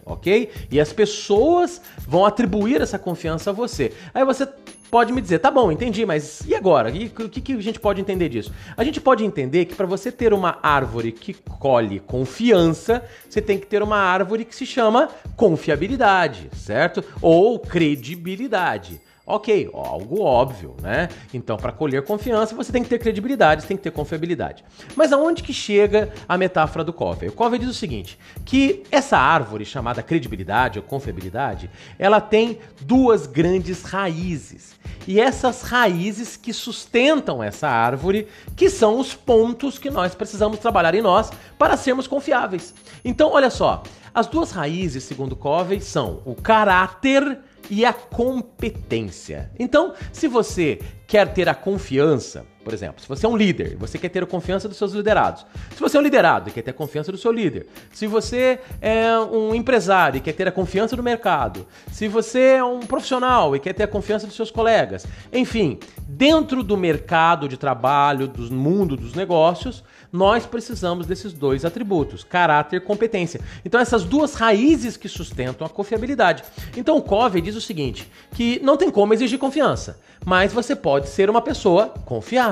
ok? 0.04 0.50
E 0.70 0.80
as 0.80 0.92
pessoas 0.92 1.80
vão 2.06 2.24
atribuir 2.24 2.80
essa 2.80 2.98
confiança 2.98 3.50
a 3.50 3.52
você. 3.52 3.92
Aí 4.14 4.24
você 4.24 4.46
pode 4.92 5.10
me 5.10 5.22
dizer, 5.22 5.38
tá 5.38 5.50
bom, 5.50 5.72
entendi, 5.72 6.04
mas 6.04 6.42
e 6.46 6.54
agora? 6.54 6.90
E 6.90 7.06
o 7.06 7.28
que, 7.30 7.40
que 7.40 7.52
a 7.54 7.60
gente 7.62 7.80
pode 7.80 7.98
entender 7.98 8.28
disso? 8.28 8.52
A 8.76 8.84
gente 8.84 9.00
pode 9.00 9.24
entender 9.24 9.64
que 9.64 9.74
para 9.74 9.86
você 9.86 10.12
ter 10.12 10.34
uma 10.34 10.58
árvore 10.62 11.12
que 11.12 11.32
colhe 11.32 11.98
confiança, 11.98 13.02
você 13.26 13.40
tem 13.40 13.58
que 13.58 13.66
ter 13.66 13.82
uma 13.82 13.96
árvore 13.96 14.44
que 14.44 14.54
se 14.54 14.66
chama 14.66 15.08
confiabilidade, 15.34 16.50
certo? 16.54 17.02
Ou 17.22 17.58
credibilidade. 17.58 19.00
Ok, 19.24 19.70
algo 19.72 20.20
óbvio, 20.20 20.74
né? 20.82 21.08
Então, 21.32 21.56
para 21.56 21.70
colher 21.70 22.02
confiança, 22.04 22.56
você 22.56 22.72
tem 22.72 22.82
que 22.82 22.88
ter 22.88 22.98
credibilidade, 22.98 23.66
tem 23.66 23.76
que 23.76 23.82
ter 23.84 23.92
confiabilidade. 23.92 24.64
Mas 24.96 25.12
aonde 25.12 25.44
que 25.44 25.52
chega 25.52 26.12
a 26.28 26.36
metáfora 26.36 26.82
do 26.82 26.92
Covey? 26.92 27.28
O 27.28 27.32
Covey 27.32 27.60
diz 27.60 27.68
o 27.68 27.74
seguinte, 27.74 28.18
que 28.44 28.82
essa 28.90 29.16
árvore 29.16 29.64
chamada 29.64 30.02
credibilidade 30.02 30.80
ou 30.80 30.84
confiabilidade, 30.84 31.70
ela 32.00 32.20
tem 32.20 32.58
duas 32.80 33.24
grandes 33.24 33.84
raízes. 33.84 34.74
E 35.06 35.20
essas 35.20 35.62
raízes 35.62 36.36
que 36.36 36.52
sustentam 36.52 37.40
essa 37.40 37.68
árvore, 37.68 38.26
que 38.56 38.68
são 38.68 38.98
os 38.98 39.14
pontos 39.14 39.78
que 39.78 39.88
nós 39.90 40.16
precisamos 40.16 40.58
trabalhar 40.58 40.96
em 40.96 41.02
nós 41.02 41.30
para 41.56 41.76
sermos 41.76 42.08
confiáveis. 42.08 42.74
Então, 43.04 43.30
olha 43.30 43.50
só, 43.50 43.84
as 44.12 44.26
duas 44.26 44.50
raízes, 44.50 45.04
segundo 45.04 45.36
Covey, 45.36 45.80
são 45.80 46.20
o 46.24 46.34
caráter 46.34 47.38
e 47.72 47.86
a 47.86 47.92
competência. 47.94 49.50
Então, 49.58 49.94
se 50.12 50.28
você 50.28 50.78
quer 51.06 51.32
ter 51.32 51.48
a 51.48 51.54
confiança, 51.54 52.44
por 52.62 52.72
exemplo, 52.72 53.00
se 53.00 53.08
você 53.08 53.26
é 53.26 53.28
um 53.28 53.36
líder, 53.36 53.76
você 53.76 53.98
quer 53.98 54.08
ter 54.08 54.22
a 54.22 54.26
confiança 54.26 54.68
dos 54.68 54.76
seus 54.76 54.92
liderados. 54.92 55.44
Se 55.74 55.80
você 55.80 55.96
é 55.96 56.00
um 56.00 56.02
liderado 56.02 56.48
e 56.48 56.52
quer 56.52 56.62
ter 56.62 56.70
a 56.70 56.74
confiança 56.74 57.10
do 57.10 57.18
seu 57.18 57.32
líder. 57.32 57.66
Se 57.92 58.06
você 58.06 58.58
é 58.80 59.18
um 59.18 59.54
empresário 59.54 60.18
e 60.18 60.20
quer 60.20 60.32
ter 60.32 60.48
a 60.48 60.52
confiança 60.52 60.96
do 60.96 61.02
mercado. 61.02 61.66
Se 61.90 62.08
você 62.08 62.54
é 62.54 62.64
um 62.64 62.80
profissional 62.80 63.54
e 63.54 63.60
quer 63.60 63.72
ter 63.72 63.84
a 63.84 63.88
confiança 63.88 64.26
dos 64.26 64.36
seus 64.36 64.50
colegas. 64.50 65.06
Enfim, 65.32 65.78
dentro 66.06 66.62
do 66.62 66.76
mercado 66.76 67.48
de 67.48 67.56
trabalho, 67.56 68.28
do 68.28 68.52
mundo 68.54 68.96
dos 68.96 69.14
negócios, 69.14 69.82
nós 70.12 70.44
precisamos 70.44 71.06
desses 71.06 71.32
dois 71.32 71.64
atributos, 71.64 72.22
caráter 72.22 72.76
e 72.76 72.80
competência. 72.80 73.40
Então, 73.64 73.80
essas 73.80 74.04
duas 74.04 74.34
raízes 74.34 74.98
que 74.98 75.08
sustentam 75.08 75.66
a 75.66 75.70
confiabilidade. 75.70 76.44
Então, 76.76 76.98
o 76.98 77.02
Covey 77.02 77.40
diz 77.40 77.56
o 77.56 77.60
seguinte: 77.60 78.06
que 78.34 78.60
não 78.62 78.76
tem 78.76 78.90
como 78.90 79.14
exigir 79.14 79.38
confiança, 79.38 79.98
mas 80.24 80.52
você 80.52 80.76
pode 80.76 81.08
ser 81.08 81.30
uma 81.30 81.40
pessoa 81.40 81.88
confiável. 82.04 82.51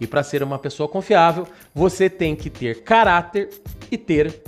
E 0.00 0.06
para 0.06 0.22
ser 0.22 0.42
uma 0.42 0.58
pessoa 0.58 0.88
confiável, 0.88 1.46
você 1.74 2.08
tem 2.08 2.36
que 2.36 2.50
ter 2.50 2.82
caráter 2.82 3.50
e 3.90 3.98
ter 3.98 4.42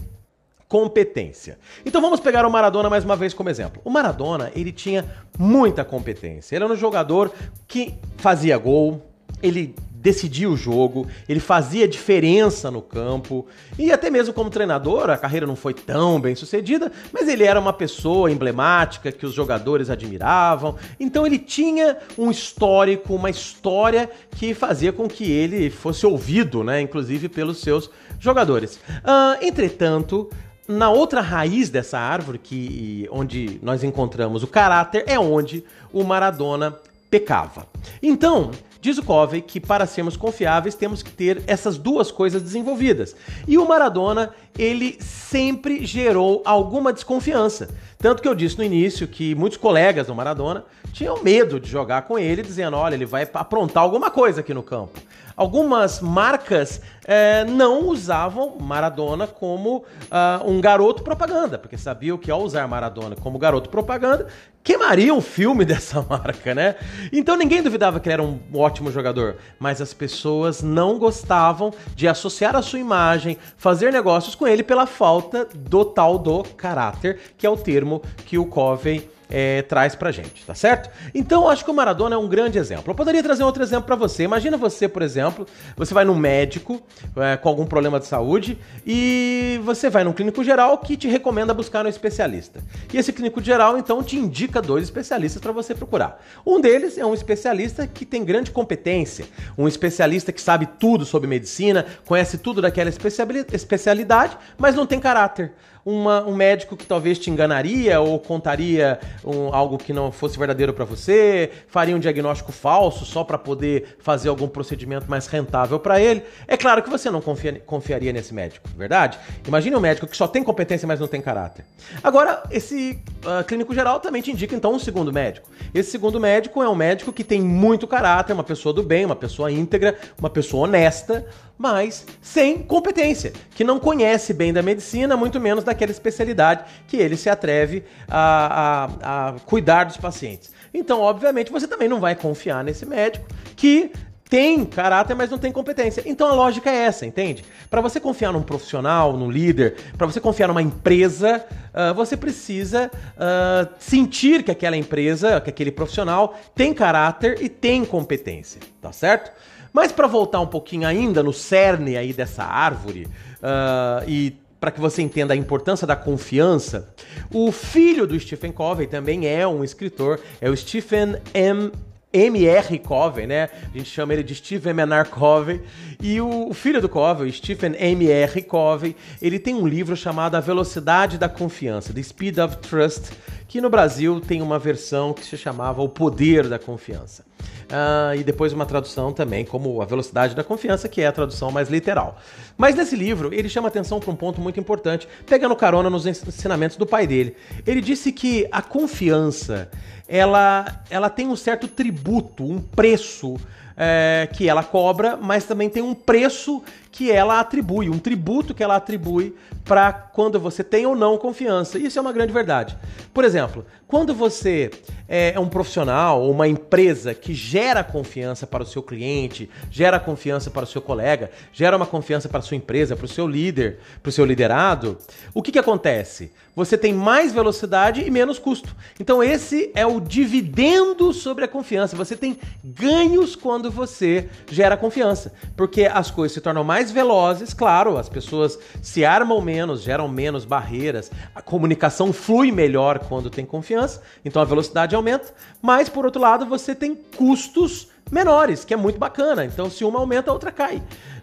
competência. 0.68 1.58
Então 1.84 2.00
vamos 2.00 2.18
pegar 2.18 2.46
o 2.46 2.50
Maradona 2.50 2.88
mais 2.88 3.04
uma 3.04 3.14
vez 3.14 3.34
como 3.34 3.50
exemplo. 3.50 3.82
O 3.84 3.90
Maradona, 3.90 4.50
ele 4.54 4.72
tinha 4.72 5.04
muita 5.38 5.84
competência. 5.84 6.56
Ele 6.56 6.64
era 6.64 6.72
um 6.72 6.76
jogador 6.76 7.30
que 7.68 7.94
fazia 8.16 8.56
gol, 8.56 9.02
ele 9.42 9.74
decidia 10.02 10.50
o 10.50 10.56
jogo, 10.56 11.06
ele 11.28 11.38
fazia 11.38 11.86
diferença 11.86 12.70
no 12.70 12.82
campo 12.82 13.46
e 13.78 13.92
até 13.92 14.10
mesmo 14.10 14.34
como 14.34 14.50
treinador, 14.50 15.08
a 15.08 15.16
carreira 15.16 15.46
não 15.46 15.54
foi 15.54 15.72
tão 15.72 16.20
bem 16.20 16.34
sucedida, 16.34 16.90
mas 17.12 17.28
ele 17.28 17.44
era 17.44 17.60
uma 17.60 17.72
pessoa 17.72 18.30
emblemática 18.30 19.12
que 19.12 19.24
os 19.24 19.32
jogadores 19.32 19.88
admiravam, 19.88 20.76
então 20.98 21.24
ele 21.24 21.38
tinha 21.38 21.96
um 22.18 22.30
histórico, 22.30 23.14
uma 23.14 23.30
história 23.30 24.10
que 24.36 24.52
fazia 24.54 24.92
com 24.92 25.08
que 25.08 25.30
ele 25.30 25.70
fosse 25.70 26.04
ouvido, 26.04 26.64
né, 26.64 26.80
inclusive 26.80 27.28
pelos 27.28 27.60
seus 27.60 27.88
jogadores. 28.18 28.76
Uh, 28.76 29.38
entretanto, 29.40 30.28
na 30.66 30.90
outra 30.90 31.20
raiz 31.20 31.70
dessa 31.70 31.98
árvore, 31.98 32.38
que 32.38 33.08
onde 33.12 33.60
nós 33.62 33.84
encontramos 33.84 34.42
o 34.42 34.46
caráter, 34.48 35.04
é 35.06 35.18
onde 35.18 35.64
o 35.92 36.02
Maradona 36.02 36.76
pecava. 37.12 37.66
Então, 38.02 38.50
Diz 38.80 38.98
o 38.98 39.02
Covey 39.04 39.40
que 39.40 39.60
para 39.60 39.86
sermos 39.86 40.16
confiáveis 40.16 40.74
temos 40.74 41.04
que 41.04 41.12
ter 41.12 41.40
essas 41.46 41.78
duas 41.78 42.10
coisas 42.10 42.42
desenvolvidas. 42.42 43.14
E 43.46 43.56
o 43.56 43.64
Maradona, 43.64 44.30
ele 44.58 44.98
sempre 45.00 45.86
gerou 45.86 46.42
alguma 46.44 46.92
desconfiança. 46.92 47.68
Tanto 47.96 48.20
que 48.20 48.26
eu 48.26 48.34
disse 48.34 48.58
no 48.58 48.64
início 48.64 49.06
que 49.06 49.36
muitos 49.36 49.56
colegas 49.56 50.08
do 50.08 50.14
Maradona 50.16 50.64
tinham 50.92 51.22
medo 51.22 51.60
de 51.60 51.70
jogar 51.70 52.02
com 52.02 52.18
ele, 52.18 52.42
dizendo: 52.42 52.76
olha, 52.76 52.96
ele 52.96 53.06
vai 53.06 53.22
aprontar 53.32 53.84
alguma 53.84 54.10
coisa 54.10 54.40
aqui 54.40 54.52
no 54.52 54.64
campo. 54.64 54.98
Algumas 55.42 56.00
marcas 56.00 56.80
é, 57.04 57.44
não 57.44 57.88
usavam 57.88 58.58
Maradona 58.60 59.26
como 59.26 59.78
uh, 59.78 60.48
um 60.48 60.60
garoto 60.60 61.02
propaganda, 61.02 61.58
porque 61.58 61.76
sabiam 61.76 62.16
que 62.16 62.30
ao 62.30 62.40
usar 62.40 62.68
Maradona 62.68 63.16
como 63.16 63.40
garoto 63.40 63.68
propaganda, 63.68 64.28
queimaria 64.62 65.12
um 65.12 65.20
filme 65.20 65.64
dessa 65.66 66.00
marca, 66.08 66.54
né? 66.54 66.76
Então 67.12 67.36
ninguém 67.36 67.60
duvidava 67.60 67.98
que 67.98 68.08
ele 68.08 68.12
era 68.12 68.22
um 68.22 68.38
ótimo 68.54 68.92
jogador, 68.92 69.36
mas 69.58 69.80
as 69.80 69.92
pessoas 69.92 70.62
não 70.62 70.96
gostavam 70.96 71.74
de 71.96 72.06
associar 72.06 72.54
a 72.54 72.62
sua 72.62 72.78
imagem, 72.78 73.36
fazer 73.56 73.92
negócios 73.92 74.36
com 74.36 74.46
ele 74.46 74.62
pela 74.62 74.86
falta 74.86 75.48
do 75.52 75.84
tal 75.84 76.20
do 76.20 76.44
caráter, 76.56 77.18
que 77.36 77.44
é 77.44 77.50
o 77.50 77.56
termo 77.56 78.00
que 78.26 78.38
o 78.38 78.46
Covey 78.46 79.10
é, 79.34 79.62
traz 79.62 79.94
pra 79.94 80.12
gente, 80.12 80.44
tá 80.44 80.54
certo? 80.54 80.90
Então, 81.14 81.48
acho 81.48 81.64
que 81.64 81.70
o 81.70 81.74
Maradona 81.74 82.14
é 82.14 82.18
um 82.18 82.28
grande 82.28 82.58
exemplo. 82.58 82.90
Eu 82.90 82.94
poderia 82.94 83.22
trazer 83.22 83.42
outro 83.42 83.62
exemplo 83.62 83.86
para 83.86 83.96
você. 83.96 84.24
Imagina 84.24 84.58
você, 84.58 84.86
por 84.86 85.00
exemplo, 85.00 85.46
você 85.74 85.94
vai 85.94 86.04
num 86.04 86.14
médico 86.14 86.82
é, 87.16 87.38
com 87.38 87.48
algum 87.48 87.64
problema 87.64 87.98
de 87.98 88.06
saúde 88.06 88.58
e 88.86 89.58
você 89.64 89.88
vai 89.88 90.04
num 90.04 90.12
clínico 90.12 90.44
geral 90.44 90.76
que 90.76 90.98
te 90.98 91.08
recomenda 91.08 91.54
buscar 91.54 91.86
um 91.86 91.88
especialista. 91.88 92.60
E 92.92 92.98
esse 92.98 93.10
clínico 93.10 93.42
geral, 93.42 93.78
então, 93.78 94.02
te 94.02 94.18
indica 94.18 94.60
dois 94.60 94.84
especialistas 94.84 95.40
para 95.40 95.50
você 95.50 95.74
procurar. 95.74 96.22
Um 96.44 96.60
deles 96.60 96.98
é 96.98 97.06
um 97.06 97.14
especialista 97.14 97.86
que 97.86 98.04
tem 98.04 98.22
grande 98.22 98.50
competência, 98.50 99.24
um 99.56 99.66
especialista 99.66 100.30
que 100.30 100.42
sabe 100.42 100.66
tudo 100.78 101.06
sobre 101.06 101.26
medicina, 101.26 101.86
conhece 102.04 102.36
tudo 102.36 102.60
daquela 102.60 102.90
especialidade, 102.90 104.36
mas 104.58 104.74
não 104.74 104.84
tem 104.84 105.00
caráter 105.00 105.52
uma, 105.84 106.24
um 106.24 106.34
médico 106.34 106.76
que 106.76 106.86
talvez 106.86 107.18
te 107.18 107.30
enganaria 107.30 108.00
ou 108.00 108.18
contaria 108.18 108.98
um, 109.24 109.54
algo 109.54 109.78
que 109.78 109.92
não 109.92 110.12
fosse 110.12 110.38
verdadeiro 110.38 110.72
para 110.72 110.84
você, 110.84 111.50
faria 111.68 111.94
um 111.94 111.98
diagnóstico 111.98 112.52
falso 112.52 113.04
só 113.04 113.24
para 113.24 113.38
poder 113.38 113.96
fazer 113.98 114.28
algum 114.28 114.48
procedimento 114.48 115.10
mais 115.10 115.26
rentável 115.26 115.78
para 115.78 116.00
ele. 116.00 116.22
É 116.46 116.56
claro 116.56 116.82
que 116.82 116.90
você 116.90 117.10
não 117.10 117.20
confia, 117.20 117.60
confiaria 117.66 118.12
nesse 118.12 118.32
médico, 118.32 118.68
verdade? 118.76 119.18
Imagine 119.46 119.76
um 119.76 119.80
médico 119.80 120.06
que 120.06 120.16
só 120.16 120.28
tem 120.28 120.42
competência, 120.42 120.86
mas 120.86 121.00
não 121.00 121.08
tem 121.08 121.20
caráter. 121.20 121.64
Agora, 122.02 122.42
esse 122.50 122.98
uh, 123.24 123.44
clínico 123.44 123.74
geral 123.74 124.00
também 124.00 124.22
te 124.22 124.30
indica 124.30 124.54
então 124.54 124.74
um 124.74 124.78
segundo 124.78 125.12
médico. 125.12 125.48
Esse 125.74 125.90
segundo 125.90 126.20
médico 126.20 126.62
é 126.62 126.68
um 126.68 126.74
médico 126.74 127.12
que 127.12 127.24
tem 127.24 127.40
muito 127.40 127.86
caráter, 127.86 128.32
uma 128.32 128.44
pessoa 128.44 128.72
do 128.72 128.82
bem, 128.82 129.04
uma 129.04 129.16
pessoa 129.16 129.50
íntegra, 129.50 129.96
uma 130.18 130.30
pessoa 130.30 130.64
honesta, 130.64 131.26
mas 131.56 132.06
sem 132.20 132.58
competência, 132.58 133.32
que 133.54 133.64
não 133.64 133.78
conhece 133.78 134.32
bem 134.32 134.52
da 134.52 134.62
medicina, 134.62 135.16
muito 135.16 135.40
menos 135.40 135.64
daquela 135.64 135.92
especialidade 135.92 136.64
que 136.86 136.96
ele 136.96 137.16
se 137.16 137.28
atreve 137.28 137.84
a, 138.08 138.88
a, 139.02 139.28
a 139.28 139.32
cuidar 139.40 139.84
dos 139.84 139.96
pacientes. 139.96 140.50
Então, 140.74 141.00
obviamente, 141.00 141.52
você 141.52 141.68
também 141.68 141.88
não 141.88 142.00
vai 142.00 142.14
confiar 142.14 142.64
nesse 142.64 142.86
médico 142.86 143.26
que 143.56 143.92
tem 144.32 144.64
caráter, 144.64 145.14
mas 145.14 145.28
não 145.28 145.36
tem 145.36 145.52
competência. 145.52 146.02
Então 146.06 146.26
a 146.26 146.32
lógica 146.32 146.70
é 146.70 146.84
essa, 146.84 147.04
entende? 147.04 147.44
Para 147.68 147.82
você 147.82 148.00
confiar 148.00 148.32
num 148.32 148.42
profissional, 148.42 149.14
num 149.14 149.30
líder, 149.30 149.76
para 149.98 150.06
você 150.06 150.22
confiar 150.22 150.48
numa 150.48 150.62
empresa, 150.62 151.44
uh, 151.74 151.92
você 151.92 152.16
precisa 152.16 152.90
uh, 152.94 153.68
sentir 153.78 154.42
que 154.42 154.50
aquela 154.50 154.74
empresa, 154.74 155.38
que 155.38 155.50
aquele 155.50 155.70
profissional 155.70 156.34
tem 156.54 156.72
caráter 156.72 157.42
e 157.42 157.48
tem 157.50 157.84
competência, 157.84 158.58
tá 158.80 158.90
certo? 158.90 159.30
Mas 159.72 159.90
para 159.90 160.06
voltar 160.06 160.40
um 160.40 160.46
pouquinho 160.46 160.86
ainda 160.86 161.22
no 161.22 161.32
cerne 161.32 161.96
aí 161.96 162.12
dessa 162.12 162.44
árvore 162.44 163.06
uh, 163.42 164.08
e 164.08 164.36
para 164.60 164.70
que 164.70 164.80
você 164.80 165.02
entenda 165.02 165.34
a 165.34 165.36
importância 165.36 165.84
da 165.86 165.96
confiança, 165.96 166.94
o 167.32 167.50
filho 167.50 168.06
do 168.06 168.18
Stephen 168.20 168.52
Covey 168.52 168.86
também 168.86 169.26
é 169.26 169.44
um 169.44 169.64
escritor, 169.64 170.20
é 170.40 170.48
o 170.48 170.56
Stephen 170.56 171.16
M. 171.34 171.72
M.R. 172.12 172.78
Covey, 172.78 173.26
né? 173.26 173.48
A 173.74 173.78
gente 173.78 173.88
chama 173.88 174.12
ele 174.12 174.22
de 174.22 174.34
Stephen 174.34 174.70
M.R. 174.70 175.08
Covey. 175.08 175.62
E 176.00 176.20
o, 176.20 176.52
filho 176.52 176.80
do 176.80 176.88
Covey, 176.88 177.32
Stephen 177.32 177.74
M.R. 177.78 178.42
Covey, 178.42 178.96
ele 179.20 179.38
tem 179.38 179.54
um 179.54 179.66
livro 179.66 179.96
chamado 179.96 180.34
A 180.34 180.40
Velocidade 180.40 181.16
da 181.16 181.28
Confiança, 181.28 181.92
The 181.92 182.02
Speed 182.02 182.38
of 182.38 182.56
Trust, 182.58 183.12
que 183.48 183.60
no 183.60 183.70
Brasil 183.70 184.20
tem 184.20 184.42
uma 184.42 184.58
versão 184.58 185.12
que 185.12 185.24
se 185.24 185.36
chamava 185.36 185.82
O 185.82 185.88
Poder 185.88 186.48
da 186.48 186.58
Confiança. 186.58 187.24
Uh, 187.72 188.14
e 188.18 188.22
depois 188.22 188.52
uma 188.52 188.66
tradução 188.66 189.14
também 189.14 189.46
como 189.46 189.80
A 189.80 189.86
Velocidade 189.86 190.34
da 190.34 190.44
Confiança, 190.44 190.88
que 190.88 191.00
é 191.00 191.06
a 191.06 191.12
tradução 191.12 191.50
mais 191.50 191.70
literal. 191.70 192.18
Mas 192.56 192.74
nesse 192.74 192.94
livro, 192.94 193.32
ele 193.32 193.48
chama 193.48 193.68
atenção 193.68 193.98
para 193.98 194.10
um 194.10 194.16
ponto 194.16 194.40
muito 194.42 194.60
importante, 194.60 195.08
pegando 195.26 195.56
carona 195.56 195.88
nos 195.88 196.04
ensinamentos 196.04 196.76
do 196.76 196.84
pai 196.84 197.06
dele. 197.06 197.34
Ele 197.66 197.80
disse 197.80 198.12
que 198.12 198.46
a 198.52 198.60
confiança 198.60 199.70
ela, 200.12 200.66
ela 200.90 201.08
tem 201.08 201.26
um 201.26 201.34
certo 201.34 201.66
tributo, 201.66 202.44
um 202.44 202.60
preço 202.60 203.38
é, 203.74 204.28
que 204.30 204.46
ela 204.46 204.62
cobra, 204.62 205.16
mas 205.16 205.44
também 205.46 205.70
tem 205.70 205.82
um 205.82 205.94
preço 205.94 206.62
que 206.92 207.10
ela 207.10 207.40
atribui, 207.40 207.88
um 207.88 207.98
tributo 207.98 208.52
que 208.52 208.62
ela 208.62 208.76
atribui 208.76 209.34
para 209.64 209.90
quando 209.92 210.38
você 210.38 210.62
tem 210.62 210.84
ou 210.84 210.94
não 210.94 211.16
confiança. 211.16 211.78
Isso 211.78 211.98
é 211.98 212.02
uma 212.02 212.12
grande 212.12 212.34
verdade. 212.34 212.76
Por 213.14 213.24
exemplo, 213.24 213.64
quando 213.88 214.14
você 214.14 214.70
é, 215.08 215.32
é 215.34 215.40
um 215.40 215.48
profissional 215.48 216.22
ou 216.22 216.30
uma 216.30 216.46
empresa 216.46 217.14
que 217.14 217.32
gera 217.32 217.82
confiança 217.84 218.46
para 218.46 218.62
o 218.62 218.66
seu 218.66 218.82
cliente, 218.82 219.48
gera 219.70 220.00
confiança 220.00 220.50
para 220.50 220.64
o 220.64 220.66
seu 220.66 220.82
colega, 220.82 221.30
gera 221.52 221.76
uma 221.76 221.86
confiança 221.86 222.28
para 222.28 222.38
a 222.38 222.42
sua 222.42 222.56
empresa, 222.56 222.96
para 222.96 223.06
o 223.06 223.08
seu 223.08 223.26
líder, 223.26 223.78
para 224.02 224.10
o 224.10 224.12
seu 224.12 224.24
liderado, 224.24 224.98
o 225.34 225.42
que, 225.42 225.52
que 225.52 225.58
acontece? 225.58 226.32
Você 226.54 226.76
tem 226.76 226.92
mais 226.92 227.32
velocidade 227.32 228.02
e 228.02 228.10
menos 228.10 228.38
custo. 228.38 228.76
Então, 229.00 229.22
esse 229.22 229.70
é 229.74 229.86
o 229.86 229.98
dividendo 230.00 231.12
sobre 231.12 231.44
a 231.44 231.48
confiança. 231.48 231.96
Você 231.96 232.14
tem 232.14 232.38
ganhos 232.62 233.34
quando 233.34 233.70
você 233.70 234.28
gera 234.50 234.76
confiança, 234.76 235.32
porque 235.56 235.84
as 235.84 236.10
coisas 236.10 236.34
se 236.34 236.42
tornam 236.42 236.62
mais 236.62 236.81
mais 236.82 236.90
velozes, 236.90 237.54
claro, 237.54 237.96
as 237.96 238.08
pessoas 238.08 238.58
se 238.82 239.04
armam 239.04 239.40
menos, 239.40 239.82
geram 239.82 240.08
menos 240.08 240.44
barreiras, 240.44 241.12
a 241.32 241.40
comunicação 241.40 242.12
flui 242.12 242.50
melhor 242.50 242.98
quando 242.98 243.30
tem 243.30 243.46
confiança, 243.46 244.02
então 244.24 244.42
a 244.42 244.44
velocidade 244.44 244.96
aumenta, 244.96 245.32
mas 245.60 245.88
por 245.88 246.04
outro 246.04 246.20
lado 246.20 246.44
você 246.44 246.74
tem 246.74 246.92
custos 246.92 247.86
menores, 248.10 248.64
que 248.64 248.74
é 248.74 248.76
muito 248.76 248.98
bacana. 248.98 249.44
Então, 249.44 249.70
se 249.70 249.84
uma 249.84 250.00
aumenta, 250.00 250.30
a 250.30 250.34
outra 250.34 250.50
cai. 250.50 250.82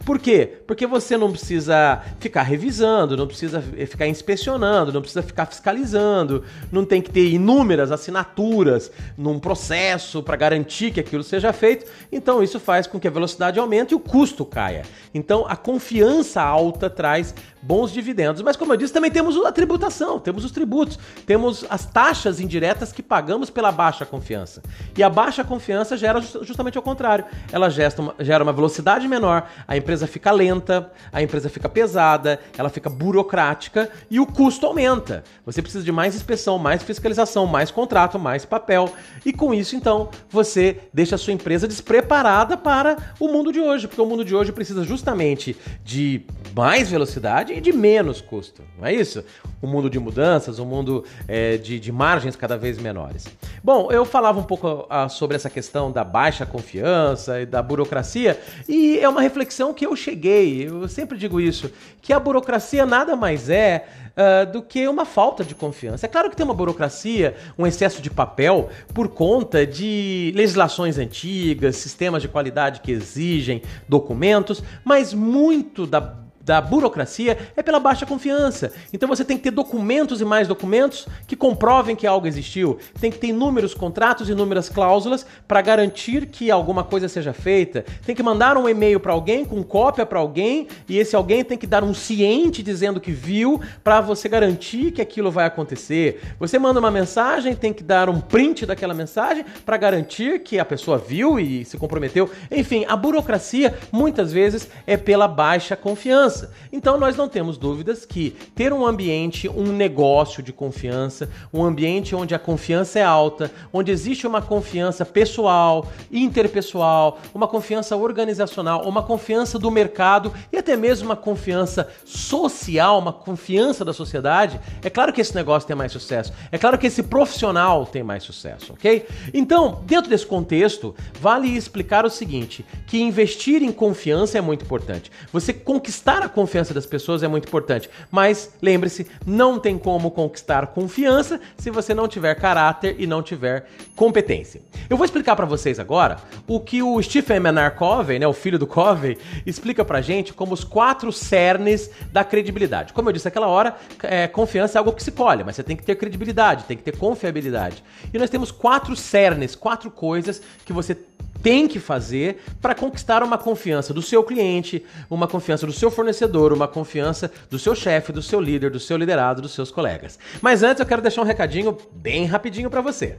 Por 0.09 0.17
quê? 0.17 0.53
Porque 0.65 0.87
você 0.87 1.15
não 1.15 1.31
precisa 1.31 2.01
ficar 2.19 2.41
revisando, 2.41 3.15
não 3.15 3.27
precisa 3.27 3.61
ficar 3.61 4.07
inspecionando, 4.07 4.91
não 4.91 5.01
precisa 5.01 5.21
ficar 5.21 5.45
fiscalizando, 5.45 6.43
não 6.71 6.83
tem 6.83 6.99
que 6.99 7.11
ter 7.11 7.29
inúmeras 7.29 7.91
assinaturas 7.91 8.91
num 9.15 9.37
processo 9.37 10.23
para 10.23 10.35
garantir 10.35 10.89
que 10.89 10.99
aquilo 10.99 11.21
seja 11.21 11.53
feito. 11.53 11.85
Então, 12.11 12.41
isso 12.41 12.59
faz 12.59 12.87
com 12.87 12.99
que 12.99 13.07
a 13.07 13.11
velocidade 13.11 13.59
aumente 13.59 13.91
e 13.91 13.95
o 13.95 13.99
custo 13.99 14.43
caia. 14.43 14.81
Então, 15.13 15.45
a 15.47 15.55
confiança 15.55 16.41
alta 16.41 16.89
traz 16.89 17.35
bons 17.61 17.91
dividendos. 17.91 18.41
Mas, 18.41 18.55
como 18.55 18.73
eu 18.73 18.77
disse, 18.77 18.93
também 18.93 19.11
temos 19.11 19.37
a 19.45 19.51
tributação, 19.51 20.19
temos 20.19 20.45
os 20.45 20.51
tributos, 20.51 20.97
temos 21.25 21.65
as 21.69 21.85
taxas 21.85 22.39
indiretas 22.39 22.91
que 22.91 23.03
pagamos 23.03 23.49
pela 23.49 23.71
baixa 23.71 24.05
confiança. 24.05 24.61
E 24.97 25.03
a 25.03 25.09
baixa 25.09 25.43
confiança 25.43 25.97
gera 25.97 26.21
justamente 26.21 26.77
ao 26.77 26.83
contrário. 26.83 27.25
Ela 27.51 27.69
gera 27.69 28.43
uma, 28.43 28.53
velocidade 28.53 29.07
menor, 29.07 29.47
a 29.67 29.77
empresa 29.77 30.07
fica 30.07 30.31
lenta, 30.31 30.91
a 31.11 31.21
empresa 31.21 31.49
fica 31.49 31.67
pesada, 31.67 32.39
ela 32.57 32.69
fica 32.69 32.89
burocrática 32.89 33.89
e 34.09 34.19
o 34.19 34.25
custo 34.25 34.65
aumenta. 34.65 35.23
Você 35.45 35.61
precisa 35.61 35.83
de 35.83 35.91
mais 35.91 36.15
inspeção, 36.15 36.57
mais 36.57 36.83
fiscalização, 36.83 37.45
mais 37.45 37.71
contrato, 37.71 38.17
mais 38.17 38.45
papel. 38.45 38.91
E 39.25 39.33
com 39.33 39.53
isso, 39.53 39.75
então, 39.75 40.09
você 40.29 40.79
deixa 40.93 41.15
a 41.15 41.17
sua 41.17 41.33
empresa 41.33 41.67
despreparada 41.67 42.57
para 42.57 42.97
o 43.19 43.27
mundo 43.27 43.51
de 43.51 43.59
hoje, 43.59 43.87
porque 43.87 44.01
o 44.01 44.05
mundo 44.05 44.23
de 44.23 44.35
hoje 44.35 44.51
precisa 44.51 44.83
justamente 44.83 45.55
de 45.83 46.25
mais 46.55 46.89
velocidade 46.89 47.48
de 47.59 47.73
menos 47.73 48.21
custo, 48.21 48.61
não 48.77 48.85
é 48.85 48.93
isso? 48.93 49.23
Um 49.61 49.67
mundo 49.67 49.89
de 49.89 49.99
mudanças, 49.99 50.59
um 50.59 50.65
mundo 50.65 51.03
é, 51.27 51.57
de, 51.57 51.79
de, 51.79 51.91
margens 51.91 52.35
cada 52.35 52.57
vez 52.57 52.77
menores. 52.77 53.27
Bom, 53.63 53.91
eu 53.91 54.05
falava 54.05 54.39
um 54.39 54.43
pouco 54.43 54.67
uh, 54.67 55.09
sobre 55.09 55.35
essa 55.35 55.49
questão 55.49 55.91
da 55.91 56.03
baixa 56.03 56.45
confiança 56.45 57.41
e 57.41 57.45
da 57.45 57.61
burocracia, 57.61 58.39
e 58.67 58.99
é 58.99 59.09
uma 59.09 59.21
reflexão 59.21 59.73
que 59.73 59.85
eu 59.85 59.95
cheguei, 59.95 60.67
eu 60.67 60.87
sempre 60.87 61.17
digo 61.17 61.41
isso, 61.41 61.71
que 62.01 62.13
a 62.13 62.19
burocracia 62.19 62.85
nada 62.85 63.15
mais 63.15 63.49
é 63.49 63.87
Uh, 64.09 64.51
do 64.51 64.61
que 64.61 64.85
uma 64.85 65.05
falta 65.05 65.45
de 65.45 65.55
confiança. 65.55 66.05
É 66.05 66.09
claro 66.09 66.29
que 66.29 66.35
tem 66.35 66.43
uma 66.43 66.53
burocracia, 66.53 67.37
um 67.57 67.65
excesso 67.65 68.01
de 68.01 68.09
papel 68.09 68.69
por 68.93 69.07
conta 69.07 69.65
de 69.65 70.33
legislações 70.35 70.97
antigas, 70.97 71.77
sistemas 71.77 72.21
de 72.21 72.27
qualidade 72.27 72.81
que 72.81 72.91
exigem 72.91 73.61
documentos, 73.87 74.61
mas 74.83 75.13
muito 75.13 75.87
da 75.87 76.01
da 76.49 76.59
burocracia 76.59 77.37
é 77.55 77.61
pela 77.61 77.79
baixa 77.79 78.07
confiança. 78.07 78.73
Então 78.91 79.07
você 79.07 79.23
tem 79.23 79.37
que 79.37 79.43
ter 79.43 79.51
documentos 79.51 80.19
e 80.19 80.25
mais 80.25 80.47
documentos 80.47 81.07
que 81.27 81.35
comprovem 81.35 81.95
que 81.95 82.07
algo 82.07 82.25
existiu. 82.25 82.79
Tem 82.99 83.11
que 83.11 83.19
ter 83.19 83.27
inúmeros 83.27 83.75
contratos 83.75 84.27
e 84.27 84.31
inúmeras 84.31 84.67
cláusulas 84.67 85.27
para 85.47 85.61
garantir 85.61 86.25
que 86.25 86.49
alguma 86.49 86.83
coisa 86.83 87.07
seja 87.07 87.33
feita. 87.33 87.85
Tem 88.03 88.15
que 88.15 88.23
mandar 88.23 88.57
um 88.57 88.67
e-mail 88.67 88.99
para 88.99 89.13
alguém 89.13 89.45
com 89.45 89.61
cópia 89.61 90.07
para 90.07 90.17
alguém 90.17 90.67
e 90.87 90.97
esse 90.97 91.15
alguém 91.15 91.43
tem 91.43 91.55
que 91.55 91.67
dar 91.67 91.83
um 91.83 91.93
ciente 91.93 92.63
dizendo 92.63 92.99
que 92.99 93.11
viu 93.11 93.61
para 93.83 94.01
você 94.01 94.27
garantir 94.27 94.91
que 94.91 95.03
aquilo 95.03 95.29
vai 95.29 95.45
acontecer. 95.45 96.19
Você 96.39 96.57
manda 96.57 96.79
uma 96.79 96.89
mensagem, 96.89 97.55
tem 97.55 97.71
que 97.71 97.83
dar 97.83 98.09
um 98.09 98.19
print 98.19 98.65
daquela 98.65 98.95
mensagem 98.95 99.45
para 99.63 99.77
garantir 99.77 100.39
que 100.39 100.57
a 100.57 100.65
pessoa 100.65 100.97
viu 100.97 101.39
e 101.39 101.63
se 101.63 101.77
comprometeu. 101.77 102.27
Enfim, 102.49 102.85
a 102.87 102.95
burocracia 102.95 103.77
muitas 103.91 104.33
vezes 104.33 104.67
é 104.87 104.97
pela 104.97 105.27
baixa 105.27 105.75
confiança 105.75 106.38
confiança. 106.39 106.51
Então 106.71 106.97
nós 106.97 107.17
não 107.17 107.27
temos 107.27 107.57
dúvidas 107.57 108.05
que 108.05 108.31
ter 108.55 108.71
um 108.71 108.85
ambiente, 108.85 109.49
um 109.49 109.71
negócio 109.71 110.41
de 110.41 110.53
confiança, 110.53 111.29
um 111.53 111.63
ambiente 111.63 112.15
onde 112.15 112.33
a 112.33 112.39
confiança 112.39 112.99
é 112.99 113.03
alta, 113.03 113.51
onde 113.73 113.91
existe 113.91 114.25
uma 114.25 114.41
confiança 114.41 115.05
pessoal, 115.05 115.87
interpessoal, 116.11 117.19
uma 117.33 117.47
confiança 117.47 117.95
organizacional, 117.95 118.83
uma 118.87 119.03
confiança 119.03 119.59
do 119.59 119.69
mercado 119.69 120.31
e 120.51 120.57
até 120.57 120.75
mesmo 120.75 121.07
uma 121.07 121.15
confiança 121.15 121.89
social, 122.05 122.99
uma 122.99 123.13
confiança 123.13 123.83
da 123.83 123.93
sociedade, 123.93 124.59
é 124.83 124.89
claro 124.89 125.11
que 125.11 125.21
esse 125.21 125.35
negócio 125.35 125.67
tem 125.67 125.75
mais 125.75 125.91
sucesso. 125.91 126.31
É 126.51 126.57
claro 126.57 126.77
que 126.77 126.87
esse 126.87 127.03
profissional 127.03 127.85
tem 127.85 128.03
mais 128.03 128.23
sucesso, 128.23 128.73
ok? 128.73 129.05
Então, 129.33 129.81
dentro 129.85 130.09
desse 130.09 130.25
contexto, 130.25 130.95
vale 131.19 131.49
explicar 131.49 132.05
o 132.05 132.09
seguinte: 132.09 132.65
que 132.85 133.01
investir 133.01 133.63
em 133.63 133.71
confiança 133.71 134.37
é 134.37 134.41
muito 134.41 134.63
importante. 134.63 135.11
Você 135.31 135.53
conquistar 135.53 136.23
a 136.23 136.28
a 136.29 136.31
confiança 136.31 136.73
das 136.73 136.85
pessoas 136.85 137.23
é 137.23 137.27
muito 137.27 137.47
importante. 137.47 137.89
Mas 138.09 138.53
lembre-se, 138.61 139.07
não 139.25 139.59
tem 139.59 139.77
como 139.77 140.11
conquistar 140.11 140.67
confiança 140.67 141.41
se 141.57 141.69
você 141.69 141.93
não 141.93 142.07
tiver 142.07 142.35
caráter 142.35 142.95
e 142.99 143.07
não 143.07 143.21
tiver 143.21 143.67
competência. 143.95 144.61
Eu 144.89 144.95
vou 144.95 145.05
explicar 145.05 145.35
para 145.35 145.45
vocês 145.45 145.79
agora 145.79 146.17
o 146.47 146.59
que 146.59 146.81
o 146.81 147.01
Stephen 147.01 147.37
M. 147.37 147.69
Covey, 147.77 148.19
né, 148.19 148.27
o 148.27 148.33
filho 148.33 148.59
do 148.59 148.67
Covey, 148.67 149.17
explica 149.45 149.83
pra 149.83 150.01
gente 150.01 150.31
como 150.31 150.53
os 150.53 150.63
quatro 150.63 151.11
cernes 151.11 151.89
da 152.11 152.23
credibilidade. 152.23 152.93
Como 152.93 153.09
eu 153.09 153.13
disse 153.13 153.27
aquela 153.27 153.47
hora, 153.47 153.75
é, 154.03 154.27
confiança 154.27 154.77
é 154.77 154.79
algo 154.79 154.93
que 154.93 155.03
se 155.03 155.11
colhe, 155.11 155.43
mas 155.43 155.55
você 155.55 155.63
tem 155.63 155.75
que 155.75 155.83
ter 155.83 155.95
credibilidade, 155.95 156.65
tem 156.65 156.77
que 156.77 156.83
ter 156.83 156.95
confiabilidade. 156.97 157.83
E 158.13 158.17
nós 158.17 158.29
temos 158.29 158.51
quatro 158.51 158.95
cernes, 158.95 159.55
quatro 159.55 159.89
coisas 159.89 160.41
que 160.65 160.71
você 160.71 160.95
tem 161.41 161.67
que 161.67 161.79
fazer 161.79 162.41
para 162.61 162.75
conquistar 162.75 163.23
uma 163.23 163.37
confiança 163.37 163.93
do 163.93 164.01
seu 164.01 164.23
cliente, 164.23 164.85
uma 165.09 165.27
confiança 165.27 165.65
do 165.65 165.73
seu 165.73 165.89
fornecedor, 165.89 166.53
uma 166.53 166.67
confiança 166.67 167.31
do 167.49 167.57
seu 167.57 167.75
chefe, 167.75 168.11
do 168.11 168.21
seu 168.21 168.39
líder, 168.39 168.71
do 168.71 168.79
seu 168.79 168.97
liderado, 168.97 169.41
dos 169.41 169.53
seus 169.53 169.71
colegas. 169.71 170.19
Mas 170.41 170.63
antes 170.63 170.79
eu 170.79 170.85
quero 170.85 171.01
deixar 171.01 171.21
um 171.21 171.25
recadinho 171.25 171.77
bem 171.93 172.25
rapidinho 172.25 172.69
para 172.69 172.81
você. 172.81 173.17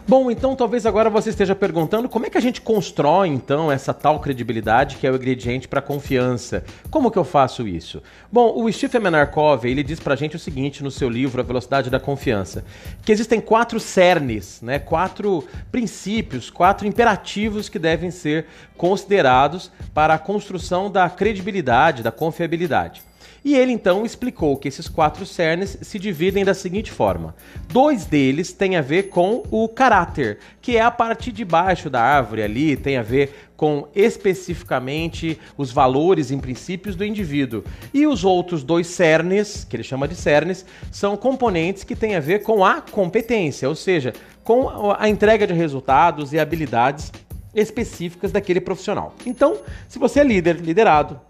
Bom, 0.08 0.30
então 0.30 0.56
talvez 0.56 0.86
agora 0.86 1.10
você 1.10 1.32
esteja 1.32 1.56
perguntando 1.56 2.08
como 2.08 2.28
é 2.28 2.30
que 2.30 2.38
a 2.38 2.41
gente 2.41 2.62
constrói 2.62 3.28
então 3.30 3.72
essa 3.72 3.91
tal 3.91 4.20
credibilidade 4.20 4.98
que 4.98 5.08
é 5.08 5.12
o 5.12 5.15
ingrediente 5.15 5.68
para 5.68 5.82
confiança. 5.82 6.63
Como 6.91 7.10
que 7.10 7.18
eu 7.18 7.24
faço 7.24 7.68
isso? 7.68 8.04
Bom, 8.32 8.54
o 8.56 8.72
Stephen 8.72 9.02
Menarkov, 9.02 9.65
ele 9.65 9.82
diz 9.82 10.00
pra 10.00 10.15
gente 10.15 10.36
o 10.36 10.39
seguinte 10.39 10.84
no 10.84 10.91
seu 10.91 11.10
livro 11.10 11.41
A 11.41 11.44
Velocidade 11.44 11.89
da 11.89 12.00
Confiança, 12.00 12.63
que 13.04 13.12
existem 13.12 13.41
quatro 13.41 13.80
cernes, 13.80 14.62
né, 14.62 14.78
quatro 14.78 15.44
princípios, 15.72 16.52
quatro 16.52 16.86
imperativos 16.86 17.68
que 17.68 17.80
devem 17.80 18.12
ser 18.12 18.46
considerados 18.78 19.72
para 19.91 20.13
a 20.13 20.20
construção 20.20 20.91
da 20.91 21.10
credibilidade, 21.10 22.04
da 22.04 22.12
confiabilidade. 22.12 23.02
E 23.46 23.56
ele 23.56 23.72
então 23.72 24.04
explicou 24.04 24.58
que 24.58 24.68
esses 24.68 24.90
quatro 24.90 25.24
cernes 25.24 25.78
se 25.80 26.00
dividem 26.00 26.44
da 26.44 26.56
seguinte 26.56 26.92
forma: 26.92 27.36
dois 27.68 28.06
deles 28.06 28.52
têm 28.52 28.76
a 28.76 28.82
ver 28.82 29.04
com 29.04 29.44
o 29.52 29.70
caráter, 29.70 30.40
que 30.60 30.76
é 30.78 30.82
a 30.82 30.90
parte 30.90 31.32
de 31.32 31.46
baixo 31.46 31.88
da 31.88 32.02
árvore 32.02 32.42
ali, 32.42 32.76
tem 32.76 32.98
a 32.98 33.04
ver 33.04 33.52
com 33.56 33.88
especificamente 33.96 35.40
os 35.56 35.72
valores 35.72 36.32
e 36.32 36.38
princípios 36.38 36.96
do 36.96 37.06
indivíduo. 37.06 37.64
E 37.94 38.08
os 38.08 38.26
outros 38.26 38.64
dois 38.64 38.88
cernes, 38.88 39.64
que 39.64 39.76
ele 39.76 39.84
chama 39.84 40.08
de 40.08 40.16
cernes, 40.16 40.66
são 40.92 41.16
componentes 41.16 41.84
que 41.84 41.96
têm 41.96 42.16
a 42.16 42.20
ver 42.20 42.40
com 42.40 42.66
a 42.66 42.82
competência, 42.82 43.70
ou 43.70 43.76
seja, 43.76 44.12
com 44.44 44.92
a 44.98 45.08
entrega 45.08 45.46
de 45.46 45.54
resultados 45.54 46.34
e 46.34 46.40
habilidades 46.40 47.12
específicas 47.54 48.32
daquele 48.32 48.60
profissional. 48.60 49.14
Então, 49.24 49.58
se 49.88 50.00
você 50.00 50.22
é 50.22 50.24
líder, 50.24 50.56
liderado, 50.58 51.22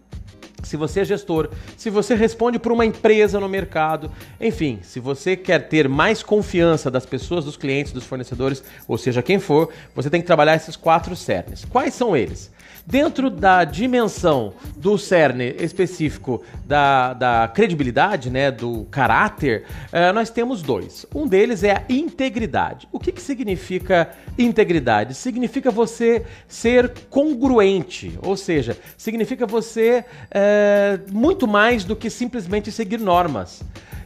se 0.65 0.75
você 0.75 1.01
é 1.01 1.05
gestor, 1.05 1.49
se 1.77 1.89
você 1.89 2.15
responde 2.15 2.59
por 2.59 2.71
uma 2.71 2.85
empresa 2.85 3.39
no 3.39 3.47
mercado, 3.47 4.11
enfim, 4.39 4.79
se 4.81 4.99
você 4.99 5.35
quer 5.35 5.67
ter 5.67 5.87
mais 5.87 6.23
confiança 6.23 6.89
das 6.89 7.05
pessoas, 7.05 7.45
dos 7.45 7.55
clientes, 7.55 7.91
dos 7.91 8.05
fornecedores, 8.05 8.63
ou 8.87 8.97
seja, 8.97 9.21
quem 9.21 9.39
for, 9.39 9.69
você 9.93 10.09
tem 10.09 10.21
que 10.21 10.27
trabalhar 10.27 10.55
esses 10.55 10.75
quatro 10.75 11.15
cernes. 11.15 11.65
Quais 11.65 11.93
são 11.93 12.15
eles? 12.15 12.51
Dentro 12.87 13.31
da 13.31 13.63
dimensão 13.63 14.53
do 14.77 14.95
cerne 14.95 15.55
específico 15.57 16.43
da, 16.67 17.13
da 17.13 17.47
credibilidade, 17.47 18.29
né, 18.29 18.51
do 18.51 18.85
caráter, 18.91 19.63
uh, 19.91 20.13
nós 20.13 20.29
temos 20.29 20.61
dois. 20.61 21.03
Um 21.13 21.25
deles 21.25 21.63
é 21.63 21.71
a 21.71 21.83
integridade. 21.89 22.87
O 22.91 22.99
que, 22.99 23.11
que 23.11 23.21
significa 23.23 24.11
integridade? 24.37 25.15
Significa 25.15 25.71
você 25.71 26.23
ser 26.47 26.93
congruente, 27.09 28.19
ou 28.21 28.37
seja, 28.37 28.77
significa 28.95 29.47
você 29.47 30.05
uh, 30.29 31.11
muito 31.11 31.47
mais 31.47 31.83
do 31.85 31.95
que 31.95 32.07
simplesmente 32.11 32.71
seguir 32.71 32.99
normas. 32.99 33.63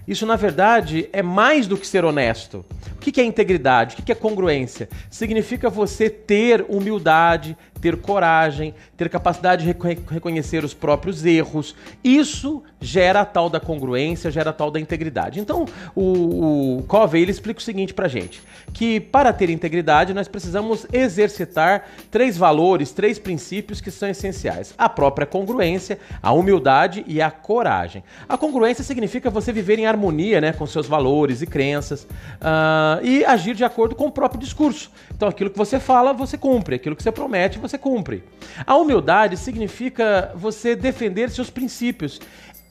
Isso, 0.10 0.26
na 0.26 0.36
verdade, 0.36 1.08
é 1.14 1.22
mais 1.22 1.68
do 1.68 1.78
que 1.78 1.86
ser 1.86 2.04
honesto. 2.04 2.66
O 2.96 2.98
que 3.00 3.22
é 3.22 3.24
integridade? 3.24 3.96
O 4.00 4.04
que 4.04 4.12
é 4.12 4.16
congruência? 4.16 4.90
Significa 5.08 5.70
você 5.70 6.10
ter 6.10 6.66
humildade, 6.68 7.56
ter 7.82 7.98
coragem, 7.98 8.74
ter 8.98 9.10
capacidade 9.10 9.66
de 9.66 9.76
reconhecer 10.10 10.64
os 10.64 10.74
próprios 10.74 11.26
erros. 11.26 11.76
Isso 12.04 12.64
gera 12.80 13.22
a 13.22 13.26
tal 13.26 13.50
da 13.50 13.60
congruência, 13.60 14.32
gera 14.32 14.50
a 14.50 14.54
tal 14.54 14.72
da 14.72 14.80
integridade. 14.80 15.40
Então, 15.40 15.66
o, 15.96 16.78
o 16.78 16.84
Covey 16.84 17.22
ele 17.22 17.32
explica 17.32 17.60
o 17.60 17.64
seguinte 17.64 17.94
pra 17.94 18.08
gente, 18.08 18.42
que 18.74 19.00
para 19.00 19.34
ter 19.34 19.50
integridade 19.50 20.14
nós 20.14 20.28
precisamos 20.28 20.86
exercitar 20.92 21.86
três 22.10 22.38
valores, 22.38 22.92
três 22.92 23.20
princípios 23.20 23.82
que 23.82 23.92
são 23.92 24.10
essenciais. 24.10 24.74
A 24.78 24.88
própria 24.88 25.28
congruência, 25.28 26.00
a 26.22 26.32
humildade 26.32 27.04
e 27.08 27.22
a 27.22 27.32
coragem. 27.32 28.04
A 28.28 28.38
congruência 28.38 28.84
significa 28.84 29.30
você 29.30 29.52
viver 29.52 29.80
em 29.80 29.86
harmonia 29.86 30.40
né, 30.42 30.54
com 30.54 30.66
seus 30.66 30.88
valores 30.88 31.42
e 31.42 31.48
crenças 31.48 32.04
uh, 32.04 33.04
e 33.04 33.26
agir 33.26 33.56
de 33.56 33.64
acordo 33.64 33.96
com 33.96 34.08
o 34.08 34.12
próprio 34.12 34.40
discurso. 34.40 34.92
Então, 35.14 35.28
aquilo 35.28 35.50
que 35.50 35.58
você 35.58 35.80
fala, 35.80 36.14
você 36.14 36.38
cumpre. 36.38 36.76
Aquilo 36.76 36.96
que 36.96 37.04
você 37.04 37.12
promete, 37.12 37.60
você 37.60 37.69
cumpre. 37.78 38.24
A 38.66 38.76
humildade 38.76 39.38
significa 39.38 40.32
você 40.36 40.76
defender 40.76 41.30
seus 41.30 41.50
princípios 41.50 42.20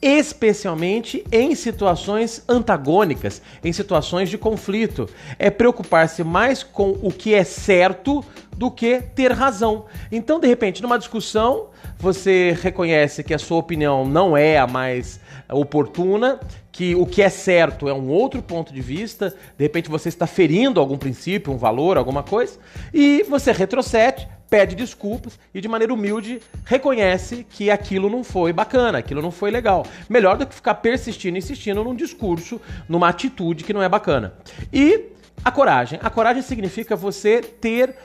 especialmente 0.01 1.25
em 1.31 1.53
situações 1.55 2.43
antagônicas, 2.47 3.41
em 3.63 3.73
situações 3.73 4.29
de 4.29 4.37
conflito. 4.37 5.09
É 5.37 5.49
preocupar-se 5.49 6.23
mais 6.23 6.63
com 6.63 6.91
o 7.01 7.11
que 7.11 7.33
é 7.33 7.43
certo 7.43 8.23
do 8.55 8.71
que 8.71 9.01
ter 9.15 9.31
razão. 9.31 9.85
Então, 10.11 10.39
de 10.39 10.47
repente, 10.47 10.81
numa 10.81 10.97
discussão, 10.97 11.67
você 11.97 12.57
reconhece 12.61 13.23
que 13.23 13.33
a 13.33 13.39
sua 13.39 13.57
opinião 13.57 14.05
não 14.05 14.35
é 14.35 14.57
a 14.57 14.67
mais 14.67 15.19
oportuna, 15.51 16.39
que 16.71 16.95
o 16.95 17.05
que 17.05 17.21
é 17.21 17.29
certo 17.29 17.87
é 17.89 17.93
um 17.93 18.09
outro 18.09 18.41
ponto 18.41 18.73
de 18.73 18.81
vista, 18.81 19.35
de 19.57 19.63
repente 19.63 19.89
você 19.89 20.09
está 20.09 20.27
ferindo 20.27 20.79
algum 20.79 20.97
princípio, 20.97 21.51
um 21.51 21.57
valor, 21.57 21.97
alguma 21.97 22.23
coisa, 22.23 22.57
e 22.93 23.23
você 23.23 23.51
retrocede, 23.51 24.27
pede 24.49 24.75
desculpas 24.75 25.37
e 25.53 25.61
de 25.61 25.67
maneira 25.67 25.93
humilde 25.93 26.41
reconhece 26.65 27.45
que 27.49 27.69
aquilo 27.69 28.09
não 28.09 28.23
foi 28.23 28.51
bacana, 28.51 28.97
aquilo 28.97 29.21
não 29.21 29.31
foi 29.31 29.51
legal. 29.51 29.85
Melhor 30.09 30.37
do 30.37 30.45
que 30.45 30.55
ficar 30.55 30.75
persistindo 30.75 31.37
insistindo 31.37 31.83
num 31.83 31.95
discurso, 31.95 32.59
numa 32.87 33.09
atitude 33.09 33.63
que 33.63 33.73
não 33.73 33.83
é 33.83 33.89
bacana. 33.89 34.33
E 34.73 35.09
a 35.43 35.51
coragem. 35.51 35.99
A 36.01 36.09
coragem 36.09 36.41
significa 36.41 36.95
você 36.95 37.41
ter 37.41 37.95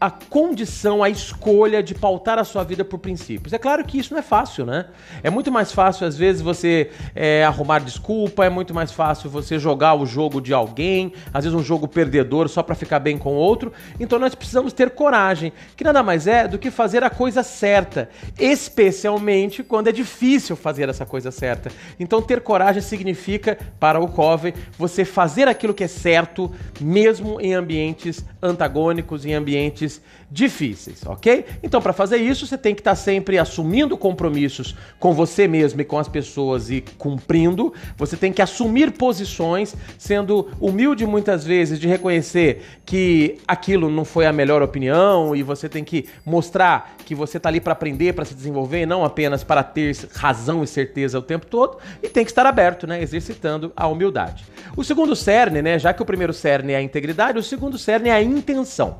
a 0.00 0.10
condição, 0.10 1.04
a 1.04 1.10
escolha 1.10 1.82
de 1.82 1.94
pautar 1.94 2.38
a 2.38 2.44
sua 2.44 2.64
vida 2.64 2.82
por 2.82 2.98
princípios. 2.98 3.52
É 3.52 3.58
claro 3.58 3.84
que 3.84 3.98
isso 3.98 4.14
não 4.14 4.20
é 4.20 4.22
fácil, 4.22 4.64
né? 4.64 4.86
É 5.22 5.28
muito 5.28 5.52
mais 5.52 5.72
fácil, 5.72 6.06
às 6.06 6.16
vezes, 6.16 6.40
você 6.40 6.90
é, 7.14 7.44
arrumar 7.44 7.80
desculpa, 7.80 8.46
é 8.46 8.48
muito 8.48 8.72
mais 8.72 8.92
fácil 8.92 9.28
você 9.28 9.58
jogar 9.58 9.94
o 9.94 10.06
jogo 10.06 10.40
de 10.40 10.54
alguém, 10.54 11.12
às 11.34 11.44
vezes 11.44 11.58
um 11.58 11.62
jogo 11.62 11.86
perdedor 11.86 12.48
só 12.48 12.62
para 12.62 12.74
ficar 12.74 12.98
bem 12.98 13.18
com 13.18 13.34
outro. 13.34 13.72
Então 13.98 14.18
nós 14.18 14.34
precisamos 14.34 14.72
ter 14.72 14.90
coragem, 14.90 15.52
que 15.76 15.84
nada 15.84 16.02
mais 16.02 16.26
é 16.26 16.48
do 16.48 16.58
que 16.58 16.70
fazer 16.70 17.04
a 17.04 17.10
coisa 17.10 17.42
certa, 17.42 18.08
especialmente 18.38 19.62
quando 19.62 19.88
é 19.88 19.92
difícil 19.92 20.56
fazer 20.56 20.88
essa 20.88 21.04
coisa 21.04 21.30
certa. 21.30 21.70
Então 21.98 22.22
ter 22.22 22.40
coragem 22.40 22.80
significa, 22.80 23.58
para 23.78 24.00
o 24.00 24.08
Covey, 24.08 24.54
você 24.78 25.04
fazer 25.04 25.46
aquilo 25.46 25.74
que 25.74 25.84
é 25.84 25.88
certo, 25.88 26.50
mesmo 26.80 27.38
em 27.38 27.52
ambientes 27.52 28.24
antagônicos, 28.42 29.26
em 29.26 29.34
ambientes 29.34 29.89
is 29.90 30.00
difíceis, 30.30 31.04
ok? 31.04 31.44
Então, 31.62 31.82
para 31.82 31.92
fazer 31.92 32.18
isso, 32.18 32.46
você 32.46 32.56
tem 32.56 32.74
que 32.74 32.80
estar 32.80 32.92
tá 32.92 32.96
sempre 32.96 33.36
assumindo 33.38 33.98
compromissos 33.98 34.76
com 34.98 35.12
você 35.12 35.48
mesmo 35.48 35.80
e 35.80 35.84
com 35.84 35.98
as 35.98 36.06
pessoas 36.06 36.70
e 36.70 36.84
cumprindo. 36.96 37.74
Você 37.96 38.16
tem 38.16 38.32
que 38.32 38.40
assumir 38.40 38.92
posições, 38.92 39.74
sendo 39.98 40.48
humilde 40.60 41.04
muitas 41.04 41.44
vezes 41.44 41.80
de 41.80 41.88
reconhecer 41.88 42.62
que 42.86 43.38
aquilo 43.46 43.90
não 43.90 44.04
foi 44.04 44.26
a 44.26 44.32
melhor 44.32 44.62
opinião 44.62 45.34
e 45.34 45.42
você 45.42 45.68
tem 45.68 45.82
que 45.82 46.08
mostrar 46.24 46.94
que 47.04 47.14
você 47.14 47.38
está 47.38 47.48
ali 47.48 47.60
para 47.60 47.72
aprender, 47.72 48.12
para 48.12 48.24
se 48.24 48.34
desenvolver, 48.34 48.86
não 48.86 49.04
apenas 49.04 49.42
para 49.42 49.64
ter 49.64 49.96
razão 50.14 50.62
e 50.62 50.66
certeza 50.66 51.18
o 51.18 51.22
tempo 51.22 51.46
todo. 51.46 51.78
E 52.00 52.08
tem 52.08 52.24
que 52.24 52.30
estar 52.30 52.46
aberto, 52.46 52.86
né? 52.86 53.02
Exercitando 53.02 53.72
a 53.74 53.88
humildade. 53.88 54.44
O 54.76 54.84
segundo 54.84 55.16
cerne, 55.16 55.60
né? 55.60 55.78
Já 55.78 55.92
que 55.92 56.02
o 56.02 56.06
primeiro 56.06 56.32
cerne 56.32 56.72
é 56.72 56.76
a 56.76 56.82
integridade, 56.82 57.38
o 57.38 57.42
segundo 57.42 57.76
cerne 57.76 58.10
é 58.10 58.12
a 58.12 58.22
intenção. 58.22 58.98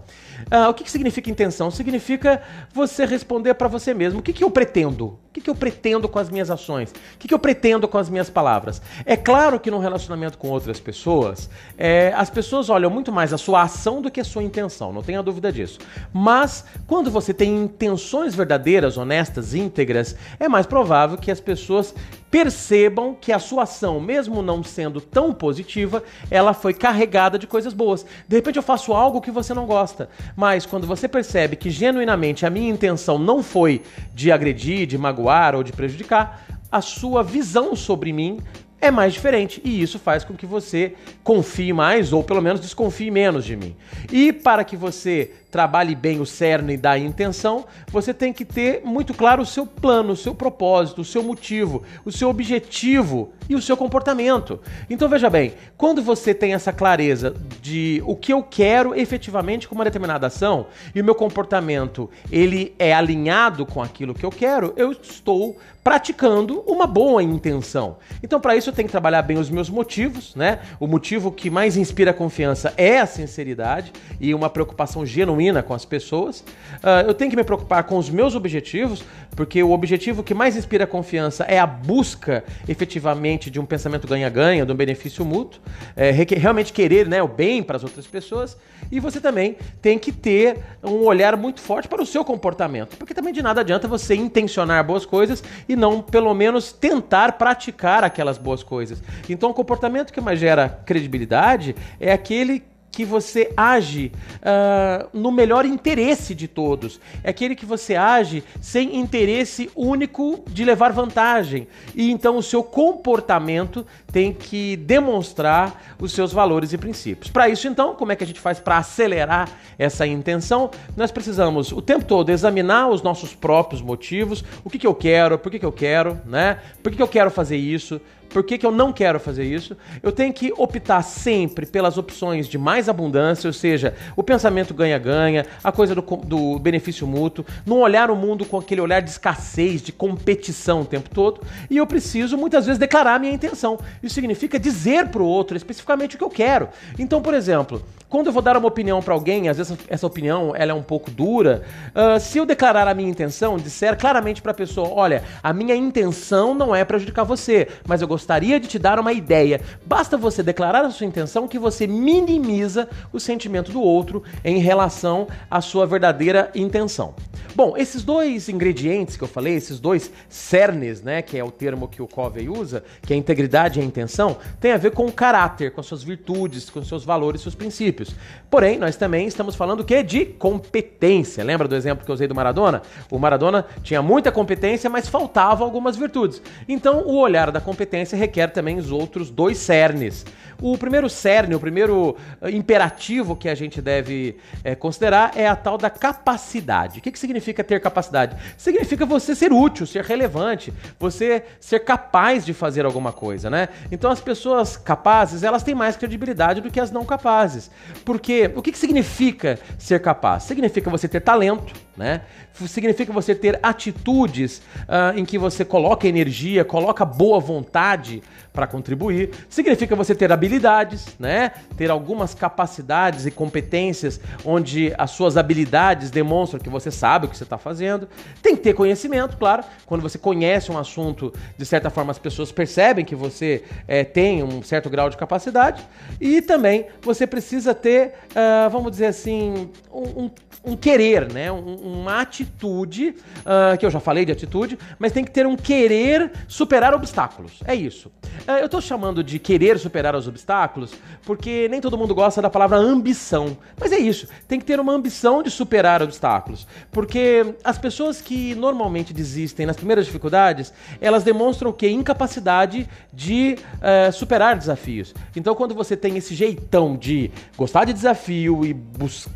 Ah, 0.51 0.69
o 0.69 0.75
que, 0.75 0.85
que 0.85 0.91
significa 0.91 1.20
intenção? 1.29 1.73
Significa 1.73 2.41
você 2.73 3.05
responder 3.05 3.55
para 3.55 3.67
você 3.67 3.93
mesmo. 3.93 4.21
O 4.21 4.23
que, 4.23 4.33
que 4.33 4.45
eu 4.45 4.51
pretendo? 4.51 5.19
O 5.31 5.33
que, 5.33 5.41
que 5.41 5.49
eu 5.49 5.55
pretendo 5.55 6.09
com 6.09 6.19
as 6.19 6.29
minhas 6.29 6.51
ações? 6.51 6.91
O 6.91 6.95
que, 7.17 7.29
que 7.29 7.33
eu 7.33 7.39
pretendo 7.39 7.87
com 7.87 7.97
as 7.97 8.11
minhas 8.11 8.29
palavras? 8.29 8.83
É 9.07 9.17
claro 9.17 9.61
que 9.61 9.71
no 9.71 9.79
relacionamento 9.79 10.37
com 10.37 10.49
outras 10.49 10.81
pessoas, 10.81 11.49
é, 11.79 12.13
as 12.17 12.29
pessoas 12.29 12.69
olham 12.69 12.91
muito 12.91 13.13
mais 13.13 13.33
a 13.33 13.39
sua 13.39 13.63
ação 13.63 14.03
do 14.03 14.11
que 14.11 14.21
a 14.21 14.25
sua 14.25 14.43
intenção, 14.43 14.93
não 14.93 15.05
tenha 15.05 15.23
dúvida 15.23 15.53
disso. 15.53 15.79
Mas 16.13 16.65
quando 16.85 17.13
você 17.13 17.33
tem 17.33 17.57
intenções 17.63 18.35
verdadeiras, 18.35 18.99
honestas, 18.99 19.55
íntegras, 19.55 20.17
é 20.41 20.49
mais 20.49 20.67
provável 20.67 21.17
que 21.17 21.31
as 21.31 21.39
pessoas 21.39 21.95
percebam 22.31 23.17
que 23.21 23.33
a 23.33 23.39
sua 23.39 23.65
ação, 23.65 24.01
mesmo 24.01 24.41
não 24.41 24.63
sendo 24.63 25.01
tão 25.01 25.33
positiva, 25.33 26.03
ela 26.31 26.55
foi 26.55 26.73
carregada 26.73 27.39
de 27.39 27.47
coisas 27.47 27.75
boas. 27.75 28.07
De 28.29 28.37
repente 28.37 28.57
eu 28.57 28.63
faço 28.63 28.93
algo 28.93 29.21
que 29.21 29.33
você 29.33 29.53
não 29.53 29.67
gosta, 29.67 30.09
mas 30.37 30.65
quando 30.65 30.87
você 30.87 31.09
percebe 31.09 31.57
que 31.57 31.71
genuinamente 31.71 32.47
a 32.47 32.51
minha 32.51 32.71
intenção 32.71 33.19
não 33.19 33.43
foi 33.43 33.83
de 34.15 34.31
agredir, 34.31 34.87
de 34.87 34.97
magoar 34.97 35.20
ou 35.55 35.63
de 35.63 35.73
prejudicar, 35.73 36.45
a 36.71 36.81
sua 36.81 37.23
visão 37.23 37.75
sobre 37.75 38.13
mim 38.13 38.39
é 38.81 38.91
mais 38.91 39.13
diferente 39.13 39.61
e 39.65 39.83
isso 39.83 39.99
faz 39.99 40.25
com 40.25 40.35
que 40.35 40.47
você 40.47 40.95
confie 41.23 41.73
mais 41.73 42.13
ou 42.13 42.23
pelo 42.23 42.41
menos 42.41 42.61
desconfie 42.61 43.11
menos 43.11 43.45
de 43.45 43.57
mim. 43.57 43.77
E 44.11 44.33
para 44.33 44.65
que 44.65 44.77
você 44.77 45.33
trabalhe 45.51 45.95
bem 45.95 46.21
o 46.21 46.27
cerne 46.27 46.77
da 46.77 46.97
intenção, 46.97 47.67
você 47.89 48.15
tem 48.15 48.33
que 48.33 48.45
ter 48.45 48.83
muito 48.85 49.13
claro 49.13 49.43
o 49.43 49.47
seu 49.47 49.67
plano, 49.67 50.13
o 50.13 50.17
seu 50.17 50.35
propósito, 50.35 51.01
o 51.01 51.05
seu 51.05 51.23
motivo, 51.23 51.83
o 52.05 52.13
seu 52.13 52.29
objetivo 52.29 53.33
e 53.49 53.55
o 53.55 53.61
seu 53.61 53.77
comportamento. 53.77 54.61
Então 54.89 55.09
veja 55.09 55.29
bem, 55.29 55.55
quando 55.77 56.03
você 56.03 56.33
tem 56.33 56.55
essa 56.55 56.73
clareza 56.73 57.35
de 57.61 58.03
o 58.07 58.15
que 58.15 58.33
eu 58.33 58.43
quero 58.43 58.95
efetivamente 58.95 59.67
com 59.67 59.75
uma 59.75 59.85
determinada 59.85 60.29
ação 60.29 60.67
e 60.95 61.01
o 61.01 61.05
meu 61.05 61.15
comportamento 61.15 62.09
ele 62.31 62.75
é 62.79 62.95
alinhado 62.95 63.67
com 63.67 63.83
aquilo 63.83 64.15
que 64.15 64.25
eu 64.25 64.31
quero, 64.31 64.73
eu 64.77 64.93
estou 64.93 65.59
praticando 65.83 66.61
uma 66.67 66.87
boa 66.87 67.23
intenção. 67.23 67.97
Então 68.23 68.41
para 68.41 68.55
isso 68.55 68.69
eu 68.69 68.75
tenho 68.75 68.87
que 68.87 68.93
trabalhar 68.93 69.23
bem 69.23 69.39
os 69.39 69.49
meus 69.49 69.71
motivos, 69.71 70.35
né? 70.35 70.61
O 70.79 70.87
motivo 70.87 71.33
que 71.33 71.49
mais 71.49 71.77
inspira 71.77 72.13
confiança 72.13 72.75
é 72.77 72.99
a 72.99 73.07
sinceridade 73.07 73.93
e 74.21 74.35
uma 74.35 74.51
preocupação 74.51 75.07
genuína 75.07 75.63
com 75.63 75.73
as 75.73 75.85
pessoas. 75.85 76.41
Uh, 76.41 77.09
eu 77.09 77.15
tenho 77.15 77.31
que 77.31 77.37
me 77.37 77.45
preocupar 77.45 77.85
com 77.85 77.97
os 77.97 78.11
meus 78.11 78.35
objetivos, 78.35 79.03
porque 79.35 79.63
o 79.63 79.71
objetivo 79.71 80.23
que 80.23 80.35
mais 80.35 80.57
inspira 80.57 80.87
confiança 80.87 81.45
é 81.45 81.59
a 81.59 81.67
busca 81.67 82.45
efetivamente 82.69 83.51
de 83.51 83.59
um 83.59 83.65
pensamento 83.65 84.07
ganha-ganha, 84.07 84.67
de 84.67 84.73
um 84.73 84.77
benefício 84.77 85.25
mútuo, 85.25 85.61
é, 85.97 86.11
realmente 86.11 86.73
querer 86.73 87.09
né, 87.09 87.23
o 87.23 87.29
bem 87.29 87.63
para 87.63 87.77
as 87.77 87.85
outras 87.85 88.07
pessoas. 88.07 88.57
E 88.91 88.99
você 88.99 89.21
também 89.21 89.57
tem 89.81 89.99
que 89.99 90.13
ter 90.13 90.59
um 90.83 91.05
olhar 91.05 91.37
muito 91.37 91.61
forte 91.61 91.89
para 91.89 92.03
o 92.03 92.07
seu 92.07 92.25
comportamento, 92.25 92.97
porque 92.97 93.15
também 93.15 93.33
de 93.33 93.43
nada 93.43 93.61
adianta 93.61 93.87
você 93.87 94.15
intencionar 94.15 94.85
boas 94.85 95.07
coisas 95.07 95.43
e 95.71 95.77
não, 95.77 96.03
pelo 96.03 96.35
menos, 96.35 96.73
tentar 96.73 97.33
praticar 97.33 98.03
aquelas 98.03 98.37
boas 98.37 98.63
coisas. 98.63 99.01
Então, 99.29 99.51
o 99.51 99.55
comportamento 99.55 100.13
que 100.13 100.21
mais 100.21 100.39
gera 100.41 100.69
credibilidade 100.85 101.77
é 102.01 102.13
aquele 102.13 102.65
que 102.91 103.05
você 103.05 103.53
age 103.57 104.13
uh, 104.37 105.09
no 105.13 105.31
melhor 105.31 105.65
interesse 105.65 106.35
de 106.35 106.49
todos. 106.49 107.01
É 107.23 107.31
aquele 107.31 107.55
que 107.55 107.65
você 107.65 107.95
age 107.95 108.43
sem 108.61 108.97
interesse 108.97 109.71
único 109.77 110.45
de 110.49 110.65
levar 110.65 110.93
vantagem. 110.93 111.69
E 111.95 112.11
então 112.11 112.37
o 112.37 112.43
seu 112.43 112.63
comportamento 112.63 113.87
tem 114.13 114.33
que 114.33 114.77
demonstrar 114.77 115.95
os 116.01 116.13
seus 116.13 116.33
valores 116.33 116.73
e 116.73 116.79
princípios. 116.79 117.31
Para 117.31 117.49
isso, 117.49 117.69
então, 117.69 117.95
como 117.95 118.13
é 118.13 118.17
que 118.17 118.25
a 118.25 118.27
gente 118.27 118.41
faz 118.41 118.59
para 118.59 118.79
acelerar 118.79 119.49
essa 119.79 120.07
intenção? 120.07 120.71
Nós 120.97 121.11
precisamos 121.11 121.73
o 121.73 121.81
tempo 121.81 122.05
todo 122.05 122.31
examinar 122.31 122.89
os 122.89 123.03
nossos 123.03 123.35
próprios 123.35 123.81
motivos. 123.81 124.45
O 124.65 124.71
que, 124.71 124.79
que 124.79 124.87
eu 124.87 124.95
quero? 124.95 125.39
Por 125.39 125.51
que, 125.51 125.59
que 125.59 125.67
eu 125.67 125.73
quero? 125.73 126.21
Né? 126.27 126.59
Por 126.83 126.91
que, 126.91 126.97
que 126.97 127.03
eu 127.03 127.09
quero 127.09 127.31
fazer 127.31 127.57
isso? 127.57 128.01
Por 128.31 128.45
que, 128.45 128.57
que 128.57 128.65
eu 128.65 128.71
não 128.71 128.93
quero 128.93 129.19
fazer 129.19 129.45
isso? 129.45 129.77
Eu 130.03 130.13
tenho 130.13 130.33
que 130.33 130.53
optar 130.57 131.03
sempre 131.03 131.67
pelas 131.67 131.99
opções 131.99 132.49
de 132.49 132.57
mais 132.57 132.89
abundância, 132.89 133.49
ou 133.49 133.53
seja, 133.53 133.95
o 134.17 134.23
pensamento 134.23 134.73
ganha-ganha, 134.73 135.47
a 135.63 135.73
coisa 135.73 135.95
do, 135.95 136.03
do 136.03 136.59
benefício 136.59 137.07
mútuo, 137.07 137.45
não 137.67 137.81
olhar 137.81 138.11
o 138.11 138.17
mundo 138.17 138.45
com 138.45 138.57
aquele 138.57 138.81
olhar 138.81 139.01
de 139.01 139.11
escassez, 139.11 139.83
de 139.83 139.93
competição 139.93 140.83
o 140.83 140.85
tempo 140.85 141.11
todo. 141.11 141.41
E 141.69 141.77
eu 141.77 141.87
preciso 141.87 142.39
muitas 142.39 142.67
vezes 142.67 142.79
declarar 142.79 143.17
a 143.17 143.19
minha 143.19 143.33
intenção. 143.33 143.79
Isso 144.03 144.15
significa 144.15 144.59
dizer 144.59 145.09
para 145.09 145.23
o 145.23 145.27
outro 145.27 145.57
especificamente 145.57 146.15
o 146.15 146.19
que 146.19 146.25
eu 146.25 146.31
quero. 146.31 146.69
Então, 146.99 147.21
por 147.21 147.35
exemplo, 147.35 147.83
quando 148.09 148.27
eu 148.27 148.33
vou 148.33 148.43
dar 148.43 148.57
uma 148.57 148.67
opinião 148.67 149.01
para 149.01 149.15
alguém, 149.15 149.49
às 149.49 149.57
vezes 149.57 149.77
essa 149.89 150.07
opinião 150.07 150.53
ela 150.55 150.73
é 150.73 150.75
um 150.75 150.83
pouco 150.83 151.11
dura, 151.11 151.63
uh, 151.95 152.19
se 152.19 152.39
eu 152.39 152.45
declarar 152.45 152.89
a 152.89 152.95
minha 152.95 153.09
intenção, 153.09 153.57
disser 153.57 153.97
claramente 153.97 154.43
para 154.43 154.51
a 154.51 154.55
pessoa, 154.55 154.89
olha, 154.89 155.23
a 155.43 155.53
minha 155.53 155.75
intenção 155.77 156.55
não 156.55 156.75
é 156.75 156.85
prejudicar 156.85 157.25
você, 157.25 157.69
mas 157.87 158.03
eu 158.03 158.09
gostaria 158.09 158.20
de 158.61 158.69
te 158.69 158.79
dar 158.79 158.99
uma 158.99 159.13
ideia. 159.13 159.61
Basta 159.85 160.17
você 160.17 160.43
declarar 160.43 160.85
a 160.85 160.91
sua 160.91 161.07
intenção 161.07 161.49
que 161.49 161.59
você 161.59 161.87
minimiza 161.87 162.89
o 163.13 163.19
sentimento 163.19 163.73
do 163.73 163.81
outro 163.81 164.23
em 164.45 164.59
relação 164.59 165.27
à 165.51 165.61
sua 165.61 165.87
verdadeira 165.87 166.51
intenção. 166.55 167.15
Bom, 167.55 167.77
esses 167.77 168.05
dois 168.05 168.49
ingredientes 168.49 169.17
que 169.17 169.25
eu 169.25 169.29
falei, 169.29 169.55
esses 169.55 169.81
dois 169.81 170.13
cernes, 170.29 171.03
né, 171.03 171.21
que 171.21 171.37
é 171.37 171.43
o 171.43 171.51
termo 171.51 171.89
que 171.89 172.01
o 172.01 172.07
Covey 172.07 172.49
usa, 172.49 172.85
que 173.03 173.13
é 173.13 173.17
a 173.17 173.19
integridade 173.19 173.79
e 173.79 173.83
a 173.83 173.85
intenção, 173.85 174.37
tem 174.61 174.73
a 174.73 174.77
ver 174.77 174.93
com 174.93 175.07
o 175.07 175.13
caráter, 175.13 175.73
com 175.73 175.83
suas 175.83 176.03
virtudes, 176.03 176.71
com 176.71 176.85
seus 176.85 177.05
valores, 177.05 177.41
seus 177.41 177.55
princípios. 177.55 178.15
Porém, 178.49 178.79
nós 178.79 178.97
também 178.97 179.27
estamos 179.27 179.57
falando 179.57 179.81
o 179.81 179.85
quê? 179.85 180.03
De 180.03 180.25
competência. 180.25 181.43
Lembra 181.43 181.67
do 181.67 181.75
exemplo 181.75 182.05
que 182.05 182.11
eu 182.11 182.15
usei 182.15 182.29
do 182.29 182.35
Maradona? 182.35 182.83
O 183.11 183.19
Maradona 183.19 183.67
tinha 183.83 184.01
muita 184.01 184.31
competência, 184.31 184.89
mas 184.89 185.09
faltavam 185.09 185.67
algumas 185.67 185.97
virtudes. 185.97 186.41
Então, 186.69 187.03
o 187.07 187.17
olhar 187.17 187.51
da 187.51 187.61
competência 187.61 188.10
requer 188.17 188.49
também 188.49 188.79
os 188.79 188.91
outros 188.91 189.31
dois 189.31 189.59
cernes. 189.59 190.25
O 190.61 190.77
primeiro 190.77 191.09
cerne, 191.09 191.55
o 191.55 191.61
primeiro 191.61 192.17
eh, 192.43 192.51
imperativo 192.51 193.35
que 193.35 193.49
a 193.49 193.55
gente 193.55 193.81
deve 193.81 194.37
é, 194.63 194.75
considerar 194.75 195.33
é 195.35 195.47
a 195.47 195.57
tal 195.57 195.79
da 195.79 195.89
capacidade. 195.89 196.99
O 196.99 197.03
que, 197.03 197.11
que 197.11 197.19
significa 197.19 197.65
ter 197.65 197.81
capacidade? 197.81 198.37
Significa 198.59 199.07
você 199.07 199.35
ser 199.35 199.53
útil, 199.53 199.87
ser 199.87 200.05
relevante, 200.05 200.73
você 200.99 201.43
ser 201.59 201.81
capaz 201.81 202.45
de 202.45 202.53
fazer 202.53 202.85
alguma 202.85 203.13
coisa, 203.13 203.49
né? 203.49 203.71
Então 203.91 204.11
as 204.11 204.21
pessoas 204.21 204.77
capazes, 204.77 205.43
elas 205.43 205.63
têm 205.63 205.75
mais 205.75 205.97
credibilidade 205.97 206.61
do 206.61 206.71
que 206.71 206.79
as 206.79 206.91
não 206.91 207.07
capazes. 207.07 207.71
Porque 208.05 208.51
o 208.55 208.61
que, 208.61 208.73
que 208.73 208.79
significa 208.79 209.59
ser 209.79 210.01
capaz? 210.01 210.43
Significa 210.43 210.91
você 210.91 211.09
ter 211.09 211.21
talento, 211.21 211.73
né? 211.97 212.21
Significa 212.53 213.13
você 213.13 213.35
ter 213.35 213.59
atitudes 213.63 214.59
uh, 214.59 215.17
em 215.17 215.25
que 215.25 215.39
você 215.39 215.65
coloca 215.65 216.07
energia, 216.07 216.65
coloca 216.65 217.05
boa 217.05 217.41
vontade 217.41 218.23
para 218.53 218.67
contribuir. 218.67 219.31
Significa 219.49 219.97
você 219.97 220.15
ter 220.15 220.31
habilidade 220.31 220.50
habilidades, 220.51 221.07
né? 221.19 221.53
Ter 221.77 221.91
algumas 221.91 222.35
capacidades 222.35 223.25
e 223.25 223.31
competências 223.31 224.21
onde 224.45 224.93
as 224.99 225.13
suas 225.13 225.37
habilidades 225.37 226.11
demonstram 226.11 226.61
que 226.61 226.69
você 226.69 226.91
sabe 226.91 227.27
o 227.27 227.29
que 227.29 227.37
você 227.37 227.45
está 227.45 227.57
fazendo. 227.57 228.09
Tem 228.43 228.57
que 228.57 228.63
ter 228.63 228.75
conhecimento, 228.75 229.37
claro. 229.37 229.63
Quando 229.87 230.03
você 230.03 230.19
conhece 230.19 230.73
um 230.73 230.79
assunto, 230.79 231.33
de 231.57 231.65
certa 231.65 231.89
forma 231.89 232.11
as 232.11 232.19
pessoas 232.19 232.51
percebem 232.51 233.05
que 233.05 233.15
você 233.15 233.63
é, 233.87 234.03
tem 234.03 234.43
um 234.43 234.63
certo 234.63 234.91
grau 234.91 235.09
de 235.09 235.17
capacidade. 235.17 235.87
E 236.21 236.43
também 236.43 236.87
você 237.01 237.27
precisa 237.27 237.73
ter, 237.73 238.15
uh, 238.31 238.71
vamos 238.71 238.91
dizer 238.91 239.07
assim, 239.07 239.71
um, 239.93 240.25
um, 240.25 240.31
um 240.63 240.77
querer, 240.77 241.33
né? 241.33 241.51
Um, 241.51 242.01
uma 242.01 242.21
atitude, 242.21 243.15
uh, 243.41 243.77
que 243.79 243.87
eu 243.87 243.91
já 243.91 243.99
falei 243.99 244.25
de 244.25 244.33
atitude, 244.33 244.79
mas 244.99 245.13
tem 245.13 245.25
que 245.25 245.31
ter 245.31 245.47
um 245.47 245.57
querer 245.57 246.31
superar 246.47 246.95
obstáculos. 246.95 247.61
É 247.65 247.75
isso. 247.75 248.09
Uh, 248.47 248.53
eu 248.61 248.67
estou 248.67 248.81
chamando 248.81 249.25
de 249.25 249.39
querer 249.39 249.79
superar 249.79 250.15
os 250.15 250.29
obstáculos 250.29 250.93
porque 251.25 251.69
nem 251.69 251.81
todo 251.81 251.97
mundo 251.97 252.15
gosta 252.15 252.43
da 252.43 252.51
palavra 252.51 252.77
ambição. 252.77 253.57
Mas 253.79 253.93
é 253.93 253.99
isso. 253.99 254.29
Tem 254.47 254.59
que 254.59 254.65
ter 254.65 254.79
uma 254.79 254.93
ambição 254.93 255.43
de 255.43 255.51
superar 255.51 256.03
obstáculos. 256.03 256.67
Porque 256.91 257.55
as 257.65 257.79
pessoas 257.79 258.21
que 258.21 258.55
normalmente 258.55 259.13
desistem 259.15 259.65
nas 259.65 259.77
primeiras 259.77 260.05
dificuldades, 260.05 260.73
elas 261.01 261.25
demonstram 261.25 261.73
que? 261.73 261.89
Incapacidade 261.89 262.89
de 263.13 263.57
uh, 263.77 264.13
superar 264.13 264.57
desafios. 264.57 265.15
Então, 265.35 265.55
quando 265.55 265.75
você 265.75 265.97
tem 265.97 266.17
esse 266.17 266.35
jeitão 266.35 266.97
de 266.97 267.31
gostar 267.57 267.85
de 267.85 267.93
desafio 267.93 268.65
e, 268.65 268.77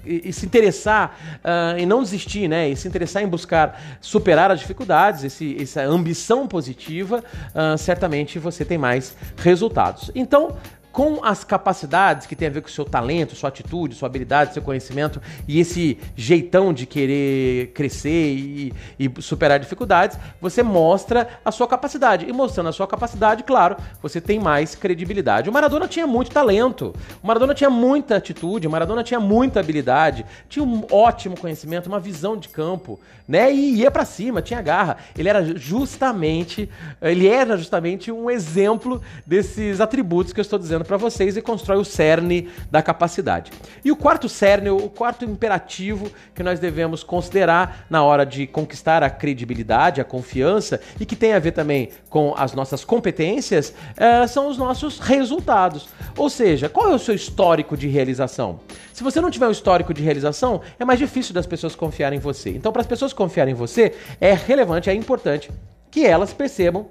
e 0.07 0.33
se 0.33 0.45
interessar 0.45 1.14
uh, 1.45 1.79
em 1.79 1.87
não 1.87 2.03
desistir, 2.03 2.49
né? 2.49 2.69
E 2.69 2.77
se 2.77 2.87
interessar 2.89 3.23
em 3.23 3.29
buscar 3.29 3.81
superar 4.01 4.51
as 4.51 4.61
dificuldades, 4.61 5.25
esse, 5.25 5.57
essa 5.61 5.83
ambição 5.83 6.47
positiva, 6.47 7.23
uh, 7.55 7.79
certamente 7.79 8.39
você 8.39 8.65
tem 8.65 8.79
mais 8.79 9.17
resultados. 9.37 10.11
Então, 10.15 10.57
com 10.95 11.25
as 11.25 11.43
capacidades 11.43 12.25
que 12.25 12.37
tem 12.37 12.47
a 12.47 12.51
ver 12.53 12.61
com 12.61 12.69
o 12.69 12.71
seu 12.71 12.85
talento, 12.85 13.35
sua 13.35 13.49
atitude, 13.49 13.97
sua 13.97 14.07
habilidade, 14.07 14.55
seu 14.55 14.63
conhecimento 14.63 15.21
e 15.49 15.59
esse 15.59 15.99
jeitão 16.15 16.73
de 16.73 16.87
querer 16.87 17.73
crescer 17.75 18.33
e, 18.33 18.73
e, 18.97 19.11
superar 19.21 19.59
dificuldades, 19.59 20.17
você 20.41 20.63
mostra 20.63 21.41
a 21.45 21.51
sua 21.51 21.67
capacidade. 21.67 22.27
E 22.29 22.33
mostrando 22.33 22.69
a 22.69 22.73
sua 22.73 22.87
capacidade, 22.87 23.43
claro, 23.43 23.77
você 24.01 24.21
tem 24.21 24.39
mais 24.39 24.77
credibilidade. 24.77 25.51
O 25.51 25.53
Maradona 25.53 25.89
tinha 25.89 26.07
muito 26.07 26.31
talento, 26.31 26.95
o 27.21 27.27
Maradona 27.27 27.55
tinha 27.55 27.71
muita 27.71 28.15
atitude, 28.15 28.69
o 28.69 28.71
Maradona 28.71 29.03
tinha 29.03 29.19
muita 29.19 29.59
habilidade, 29.59 30.25
tinha 30.49 30.65
um 30.65 30.87
ótimo 30.93 31.37
conhecimento, 31.37 31.89
uma 31.89 31.99
visão 31.99 32.37
de 32.37 32.49
campo, 32.49 33.01
né? 33.27 33.53
E 33.53 33.81
ia 33.81 33.91
para 33.91 34.05
cima, 34.05 34.41
tinha 34.41 34.63
garra. 34.63 34.99
Ele 35.19 35.29
era 35.29 35.43
justamente, 35.59 36.71
ele 37.03 37.27
era 37.27 37.57
justamente 37.57 38.13
um 38.13 38.31
exemplo 38.31 39.03
desses 39.27 39.81
atributos 39.81 40.33
que 40.33 40.39
eu 40.39 40.43
estou 40.43 40.59
dizendo 40.59 40.84
para 40.85 40.97
vocês 40.97 41.37
e 41.37 41.43
constrói 41.43 41.79
o 41.79 41.85
cerne 41.85 42.49
da 42.71 42.83
capacidade. 42.83 43.51
E 43.85 43.91
o 43.91 43.97
quarto 43.97 44.29
cerne, 44.29 44.71
o 44.71 44.89
quarto 44.89 45.25
imperativo 45.25 46.11
que 46.35 46.43
nós 46.43 46.61
devemos 46.61 47.03
considerar 47.03 47.87
na 47.91 48.03
hora 48.03 48.25
de 48.25 48.47
conquistar 48.47 49.03
a 49.03 49.11
credibilidade, 49.11 50.01
a 50.01 50.05
confiança 50.05 50.81
e 51.01 51.07
que 51.07 51.17
tem 51.17 51.33
a 51.33 51.39
ver 51.39 51.53
também 51.53 51.91
com 52.09 52.35
as 52.37 52.53
nossas 52.53 52.85
competências, 52.85 53.75
é, 53.97 54.27
são 54.27 54.49
os 54.49 54.59
nossos 54.59 54.99
resultados. 54.99 55.89
Ou 56.17 56.31
seja, 56.31 56.69
qual 56.69 56.91
é 56.91 56.95
o 56.95 56.99
seu 56.99 57.15
histórico 57.15 57.77
de 57.77 57.89
realização? 57.89 58.61
Se 58.93 59.03
você 59.03 59.21
não 59.21 59.31
tiver 59.31 59.49
um 59.49 59.51
histórico 59.51 59.93
de 59.93 60.03
realização, 60.03 60.61
é 60.79 60.85
mais 60.85 60.99
difícil 60.99 61.35
das 61.35 61.47
pessoas 61.47 61.75
confiarem 61.75 62.19
em 62.19 62.23
você. 62.23 62.51
Então, 62.51 62.73
para 62.73 62.83
as 62.83 62.87
pessoas 62.87 63.13
confiarem 63.13 63.53
em 63.53 63.57
você, 63.57 63.95
é 64.21 64.33
relevante, 64.33 64.89
é 64.91 64.95
importante 64.95 65.51
que 65.91 66.05
elas 66.05 66.33
percebam 66.33 66.87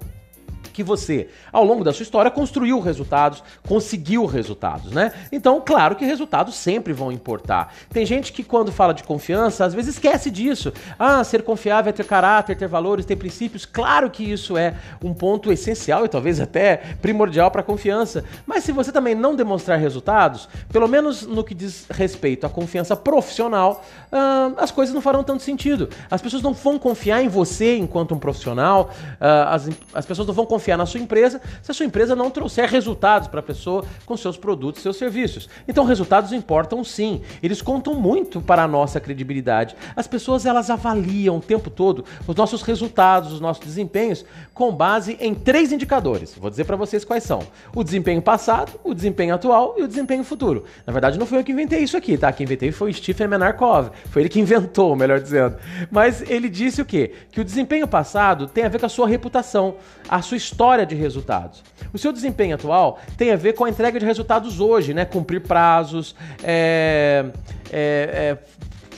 que 0.74 0.82
você, 0.82 1.28
ao 1.52 1.64
longo 1.64 1.84
da 1.84 1.92
sua 1.92 2.02
história, 2.02 2.30
construiu 2.30 2.80
resultados, 2.80 3.42
conseguiu 3.66 4.26
resultados, 4.26 4.90
né? 4.90 5.12
Então, 5.30 5.62
claro 5.64 5.94
que 5.94 6.04
resultados 6.04 6.56
sempre 6.56 6.92
vão 6.92 7.12
importar. 7.12 7.72
Tem 7.90 8.04
gente 8.04 8.32
que, 8.32 8.42
quando 8.42 8.72
fala 8.72 8.92
de 8.92 9.04
confiança, 9.04 9.64
às 9.64 9.72
vezes 9.72 9.94
esquece 9.94 10.30
disso. 10.30 10.72
Ah, 10.98 11.22
ser 11.22 11.42
confiável 11.42 11.90
é 11.90 11.92
ter 11.92 12.04
caráter, 12.04 12.56
ter 12.56 12.66
valores, 12.66 13.06
ter 13.06 13.16
princípios. 13.16 13.64
Claro 13.64 14.10
que 14.10 14.24
isso 14.24 14.56
é 14.56 14.74
um 15.02 15.14
ponto 15.14 15.52
essencial 15.52 16.04
e 16.04 16.08
talvez 16.08 16.40
até 16.40 16.76
primordial 17.00 17.50
para 17.50 17.60
a 17.60 17.64
confiança. 17.64 18.24
Mas 18.44 18.64
se 18.64 18.72
você 18.72 18.90
também 18.90 19.14
não 19.14 19.36
demonstrar 19.36 19.78
resultados, 19.78 20.48
pelo 20.72 20.88
menos 20.88 21.22
no 21.22 21.44
que 21.44 21.54
diz 21.54 21.86
respeito 21.88 22.44
à 22.44 22.50
confiança 22.50 22.96
profissional, 22.96 23.84
ah, 24.10 24.50
as 24.56 24.72
coisas 24.72 24.92
não 24.92 25.00
farão 25.00 25.22
tanto 25.22 25.44
sentido. 25.44 25.88
As 26.10 26.20
pessoas 26.20 26.42
não 26.42 26.52
vão 26.52 26.80
confiar 26.80 27.22
em 27.22 27.28
você 27.28 27.76
enquanto 27.76 28.12
um 28.12 28.18
profissional, 28.18 28.90
ah, 29.20 29.54
as, 29.54 29.70
as 29.94 30.04
pessoas 30.04 30.26
não 30.26 30.34
vão 30.34 30.44
confiar 30.44 30.63
confiar 30.64 30.78
na 30.78 30.86
sua 30.86 31.00
empresa 31.00 31.40
se 31.62 31.70
a 31.70 31.74
sua 31.74 31.84
empresa 31.84 32.16
não 32.16 32.30
trouxer 32.30 32.68
resultados 32.68 33.28
para 33.28 33.40
a 33.40 33.42
pessoa 33.42 33.84
com 34.06 34.16
seus 34.16 34.38
produtos, 34.38 34.82
seus 34.82 34.96
serviços. 34.96 35.48
Então, 35.68 35.84
resultados 35.84 36.32
importam 36.32 36.82
sim. 36.82 37.20
Eles 37.42 37.60
contam 37.60 37.94
muito 37.94 38.40
para 38.40 38.62
a 38.62 38.68
nossa 38.68 38.98
credibilidade. 38.98 39.76
As 39.94 40.06
pessoas 40.06 40.46
elas 40.46 40.70
avaliam 40.70 41.36
o 41.36 41.40
tempo 41.40 41.68
todo 41.68 42.04
os 42.26 42.34
nossos 42.34 42.62
resultados, 42.62 43.32
os 43.32 43.40
nossos 43.40 43.62
desempenhos 43.64 44.24
com 44.54 44.74
base 44.74 45.18
em 45.20 45.34
três 45.34 45.70
indicadores. 45.70 46.34
Vou 46.34 46.48
dizer 46.48 46.64
para 46.64 46.76
vocês 46.76 47.04
quais 47.04 47.24
são: 47.24 47.40
o 47.74 47.84
desempenho 47.84 48.22
passado, 48.22 48.72
o 48.82 48.94
desempenho 48.94 49.34
atual 49.34 49.74
e 49.76 49.82
o 49.82 49.88
desempenho 49.88 50.24
futuro. 50.24 50.64
Na 50.86 50.92
verdade, 50.92 51.18
não 51.18 51.26
foi 51.26 51.38
eu 51.38 51.44
que 51.44 51.52
inventei 51.52 51.80
isso 51.80 51.96
aqui, 51.96 52.16
tá? 52.16 52.32
Quem 52.32 52.44
inventei 52.44 52.72
foi 52.72 52.92
Stephen 52.92 53.28
Menarkov. 53.28 53.90
Foi 54.10 54.22
ele 54.22 54.28
que 54.30 54.40
inventou, 54.40 54.96
melhor 54.96 55.20
dizendo. 55.20 55.56
Mas 55.90 56.22
ele 56.30 56.48
disse 56.48 56.80
o 56.80 56.84
quê? 56.84 57.12
Que 57.30 57.40
o 57.40 57.44
desempenho 57.44 57.86
passado 57.86 58.46
tem 58.46 58.64
a 58.64 58.68
ver 58.68 58.78
com 58.78 58.86
a 58.86 58.88
sua 58.88 59.06
reputação, 59.06 59.76
a 60.08 60.22
sua 60.22 60.36
história 60.36 60.53
de 60.86 60.94
resultados. 60.94 61.62
O 61.92 61.98
seu 61.98 62.12
desempenho 62.12 62.54
atual 62.54 62.98
tem 63.16 63.32
a 63.32 63.36
ver 63.36 63.54
com 63.54 63.64
a 63.64 63.70
entrega 63.70 63.98
de 63.98 64.06
resultados 64.06 64.60
hoje, 64.60 64.94
né? 64.94 65.04
Cumprir 65.04 65.40
prazos, 65.40 66.14
é, 66.42 67.26
é, 67.72 67.72
é, 67.72 68.38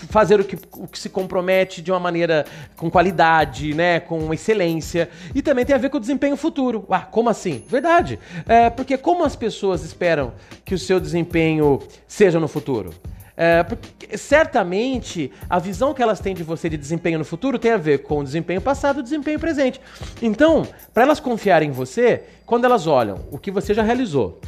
fazer 0.08 0.40
o 0.40 0.44
que, 0.44 0.56
o 0.72 0.86
que 0.86 0.98
se 0.98 1.08
compromete 1.08 1.82
de 1.82 1.90
uma 1.90 2.00
maneira 2.00 2.44
com 2.76 2.90
qualidade, 2.90 3.74
né, 3.74 4.00
com 4.00 4.32
excelência. 4.32 5.08
E 5.34 5.42
também 5.42 5.64
tem 5.64 5.74
a 5.74 5.78
ver 5.78 5.90
com 5.90 5.96
o 5.96 6.00
desempenho 6.00 6.36
futuro. 6.36 6.84
Ah, 6.90 7.00
como 7.00 7.28
assim? 7.28 7.64
Verdade. 7.68 8.18
É, 8.46 8.70
porque 8.70 8.96
como 8.96 9.24
as 9.24 9.36
pessoas 9.36 9.84
esperam 9.84 10.32
que 10.64 10.74
o 10.74 10.78
seu 10.78 11.00
desempenho 11.00 11.80
seja 12.06 12.38
no 12.38 12.48
futuro? 12.48 12.94
É, 13.36 13.62
porque 13.62 14.16
certamente 14.16 15.30
a 15.48 15.58
visão 15.58 15.92
que 15.92 16.02
elas 16.02 16.20
têm 16.20 16.34
de 16.34 16.42
você 16.42 16.70
de 16.70 16.76
desempenho 16.76 17.18
no 17.18 17.24
futuro 17.24 17.58
tem 17.58 17.72
a 17.72 17.76
ver 17.76 17.98
com 17.98 18.20
o 18.20 18.24
desempenho 18.24 18.60
passado 18.60 18.96
e 18.96 19.00
o 19.00 19.02
desempenho 19.02 19.38
presente. 19.38 19.80
Então, 20.22 20.66
para 20.94 21.02
elas 21.02 21.20
confiarem 21.20 21.68
em 21.68 21.72
você, 21.72 22.24
quando 22.46 22.64
elas 22.64 22.86
olham 22.86 23.20
o 23.30 23.38
que 23.38 23.50
você 23.50 23.74
já 23.74 23.82
realizou, 23.82 24.40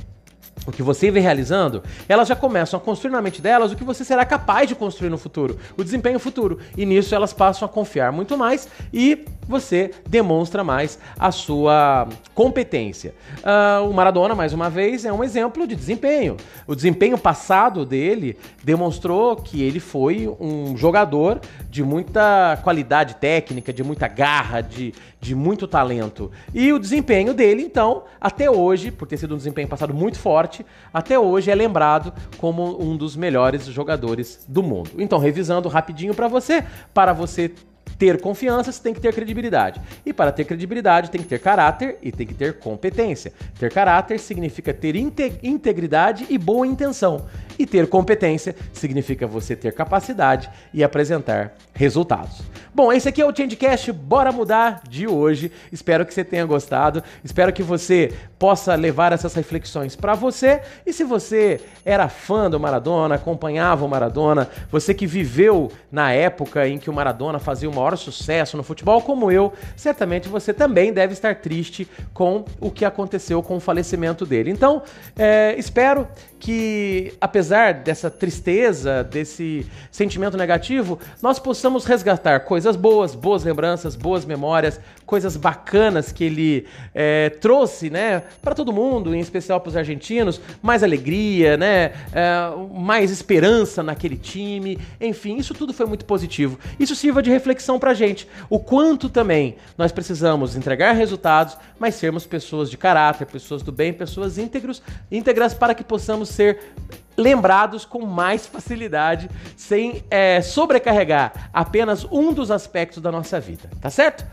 o 0.66 0.72
que 0.72 0.82
você 0.82 1.10
vem 1.10 1.22
realizando, 1.22 1.82
elas 2.08 2.28
já 2.28 2.36
começam 2.36 2.78
a 2.78 2.82
construir 2.82 3.12
na 3.12 3.22
mente 3.22 3.40
delas 3.40 3.72
o 3.72 3.76
que 3.76 3.84
você 3.84 4.04
será 4.04 4.24
capaz 4.24 4.68
de 4.68 4.74
construir 4.74 5.10
no 5.10 5.18
futuro, 5.18 5.58
o 5.76 5.84
desempenho 5.84 6.18
futuro. 6.18 6.58
E 6.76 6.84
nisso 6.84 7.14
elas 7.14 7.32
passam 7.32 7.66
a 7.66 7.68
confiar 7.68 8.12
muito 8.12 8.36
mais 8.36 8.68
e 8.92 9.24
você 9.48 9.92
demonstra 10.06 10.62
mais 10.62 10.98
a 11.18 11.32
sua 11.32 12.06
competência. 12.34 13.14
Uh, 13.38 13.88
o 13.88 13.94
Maradona, 13.94 14.34
mais 14.34 14.52
uma 14.52 14.68
vez, 14.68 15.04
é 15.06 15.12
um 15.12 15.24
exemplo 15.24 15.66
de 15.66 15.74
desempenho. 15.74 16.36
O 16.66 16.74
desempenho 16.74 17.16
passado 17.16 17.86
dele 17.86 18.36
demonstrou 18.62 19.36
que 19.36 19.62
ele 19.62 19.80
foi 19.80 20.28
um 20.38 20.76
jogador 20.76 21.40
de 21.70 21.82
muita 21.82 22.58
qualidade 22.62 23.16
técnica, 23.16 23.72
de 23.72 23.82
muita 23.82 24.06
garra, 24.06 24.60
de, 24.60 24.92
de 25.20 25.34
muito 25.34 25.66
talento. 25.66 26.30
E 26.54 26.72
o 26.72 26.78
desempenho 26.78 27.34
dele, 27.34 27.62
então, 27.62 28.04
até 28.20 28.50
hoje, 28.50 28.90
por 28.90 29.06
ter 29.06 29.16
sido 29.16 29.34
um 29.34 29.36
desempenho 29.36 29.68
passado 29.68 29.92
muito 29.92 30.18
forte, 30.18 30.64
até 30.92 31.18
hoje 31.18 31.50
é 31.50 31.54
lembrado 31.54 32.12
como 32.38 32.80
um 32.80 32.96
dos 32.96 33.16
melhores 33.16 33.66
jogadores 33.66 34.44
do 34.48 34.62
mundo. 34.62 34.90
Então, 34.98 35.18
revisando 35.18 35.68
rapidinho 35.68 36.14
para 36.14 36.28
você, 36.28 36.64
para 36.94 37.12
você 37.12 37.52
ter 37.98 38.20
confiança, 38.20 38.70
você 38.70 38.80
tem 38.80 38.94
que 38.94 39.00
ter 39.00 39.12
credibilidade. 39.12 39.80
E 40.06 40.12
para 40.12 40.30
ter 40.30 40.44
credibilidade, 40.44 41.10
tem 41.10 41.20
que 41.20 41.26
ter 41.26 41.40
caráter 41.40 41.98
e 42.00 42.12
tem 42.12 42.26
que 42.26 42.34
ter 42.34 42.58
competência. 42.58 43.32
Ter 43.58 43.72
caráter 43.72 44.20
significa 44.20 44.72
ter 44.72 44.94
integridade 45.42 46.26
e 46.30 46.38
boa 46.38 46.66
intenção. 46.66 47.26
E 47.58 47.66
ter 47.66 47.88
competência 47.88 48.54
significa 48.72 49.26
você 49.26 49.56
ter 49.56 49.72
capacidade 49.72 50.48
e 50.72 50.84
apresentar 50.84 51.56
resultados. 51.74 52.40
Bom, 52.72 52.92
esse 52.92 53.08
aqui 53.08 53.20
é 53.20 53.26
o 53.26 53.34
Changecast 53.34 53.90
Bora 53.90 54.30
Mudar 54.30 54.82
de 54.88 55.08
hoje. 55.08 55.50
Espero 55.72 56.06
que 56.06 56.14
você 56.14 56.22
tenha 56.22 56.46
gostado. 56.46 57.02
Espero 57.24 57.52
que 57.52 57.62
você 57.64 58.12
possa 58.38 58.74
levar 58.74 59.12
essas 59.12 59.34
reflexões 59.34 59.96
para 59.96 60.14
você. 60.14 60.62
E 60.86 60.92
se 60.92 61.04
você 61.04 61.60
era 61.84 62.08
fã 62.08 62.48
do 62.48 62.60
Maradona, 62.60 63.16
acompanhava 63.16 63.84
o 63.84 63.88
Maradona, 63.88 64.48
você 64.70 64.94
que 64.94 65.06
viveu 65.06 65.70
na 65.90 66.12
época 66.12 66.68
em 66.68 66.78
que 66.78 66.88
o 66.88 66.92
Maradona 66.92 67.38
fazia 67.38 67.68
o 67.68 67.74
maior 67.74 67.96
sucesso 67.96 68.56
no 68.56 68.62
futebol, 68.62 69.02
como 69.02 69.30
eu, 69.30 69.52
certamente 69.76 70.28
você 70.28 70.52
também 70.54 70.92
deve 70.92 71.12
estar 71.12 71.36
triste 71.36 71.88
com 72.14 72.44
o 72.60 72.70
que 72.70 72.84
aconteceu 72.84 73.42
com 73.42 73.56
o 73.56 73.60
falecimento 73.60 74.24
dele. 74.24 74.50
Então, 74.50 74.82
é, 75.16 75.54
espero 75.58 76.06
que, 76.38 77.14
apesar 77.20 77.74
dessa 77.74 78.10
tristeza, 78.10 79.02
desse 79.02 79.66
sentimento 79.90 80.36
negativo, 80.36 80.98
nós 81.20 81.38
possamos 81.38 81.84
resgatar 81.84 82.40
coisas 82.40 82.76
boas, 82.76 83.14
boas 83.14 83.44
lembranças, 83.44 83.96
boas 83.96 84.24
memórias, 84.24 84.80
coisas 85.04 85.36
bacanas 85.36 86.12
que 86.12 86.24
ele 86.24 86.66
é, 86.94 87.30
trouxe, 87.30 87.90
né, 87.90 88.22
para 88.42 88.54
todo 88.54 88.72
mundo, 88.72 89.14
em 89.14 89.20
especial 89.20 89.60
para 89.60 89.70
os 89.70 89.76
argentinos, 89.76 90.40
mais 90.62 90.82
alegria, 90.82 91.56
né, 91.56 91.92
é, 92.12 92.52
mais 92.74 93.10
esperança 93.10 93.82
naquele 93.82 94.16
time, 94.16 94.78
enfim, 95.00 95.38
isso 95.38 95.54
tudo 95.54 95.72
foi 95.72 95.86
muito 95.86 96.04
positivo. 96.04 96.58
Isso 96.78 96.94
sirva 96.94 97.22
de 97.22 97.30
reflexão 97.30 97.78
para 97.78 97.94
gente, 97.94 98.28
o 98.50 98.58
quanto 98.58 99.08
também 99.08 99.56
nós 99.76 99.90
precisamos 99.90 100.54
entregar 100.56 100.92
resultados, 100.92 101.56
mas 101.78 101.94
sermos 101.94 102.26
pessoas 102.26 102.70
de 102.70 102.76
caráter, 102.76 103.26
pessoas 103.26 103.62
do 103.62 103.72
bem, 103.72 103.92
pessoas 103.92 104.36
íntegros, 104.36 104.82
íntegras 105.10 105.54
para 105.54 105.74
que 105.74 105.82
possamos 105.82 106.27
ser 106.28 106.74
lembrados 107.16 107.84
com 107.84 108.06
mais 108.06 108.46
facilidade, 108.46 109.28
sem 109.56 110.04
é, 110.08 110.40
sobrecarregar 110.40 111.50
apenas 111.52 112.06
um 112.10 112.32
dos 112.32 112.50
aspectos 112.50 113.02
da 113.02 113.10
nossa 113.10 113.40
vida, 113.40 113.68
tá 113.80 113.90
certo? 113.90 114.24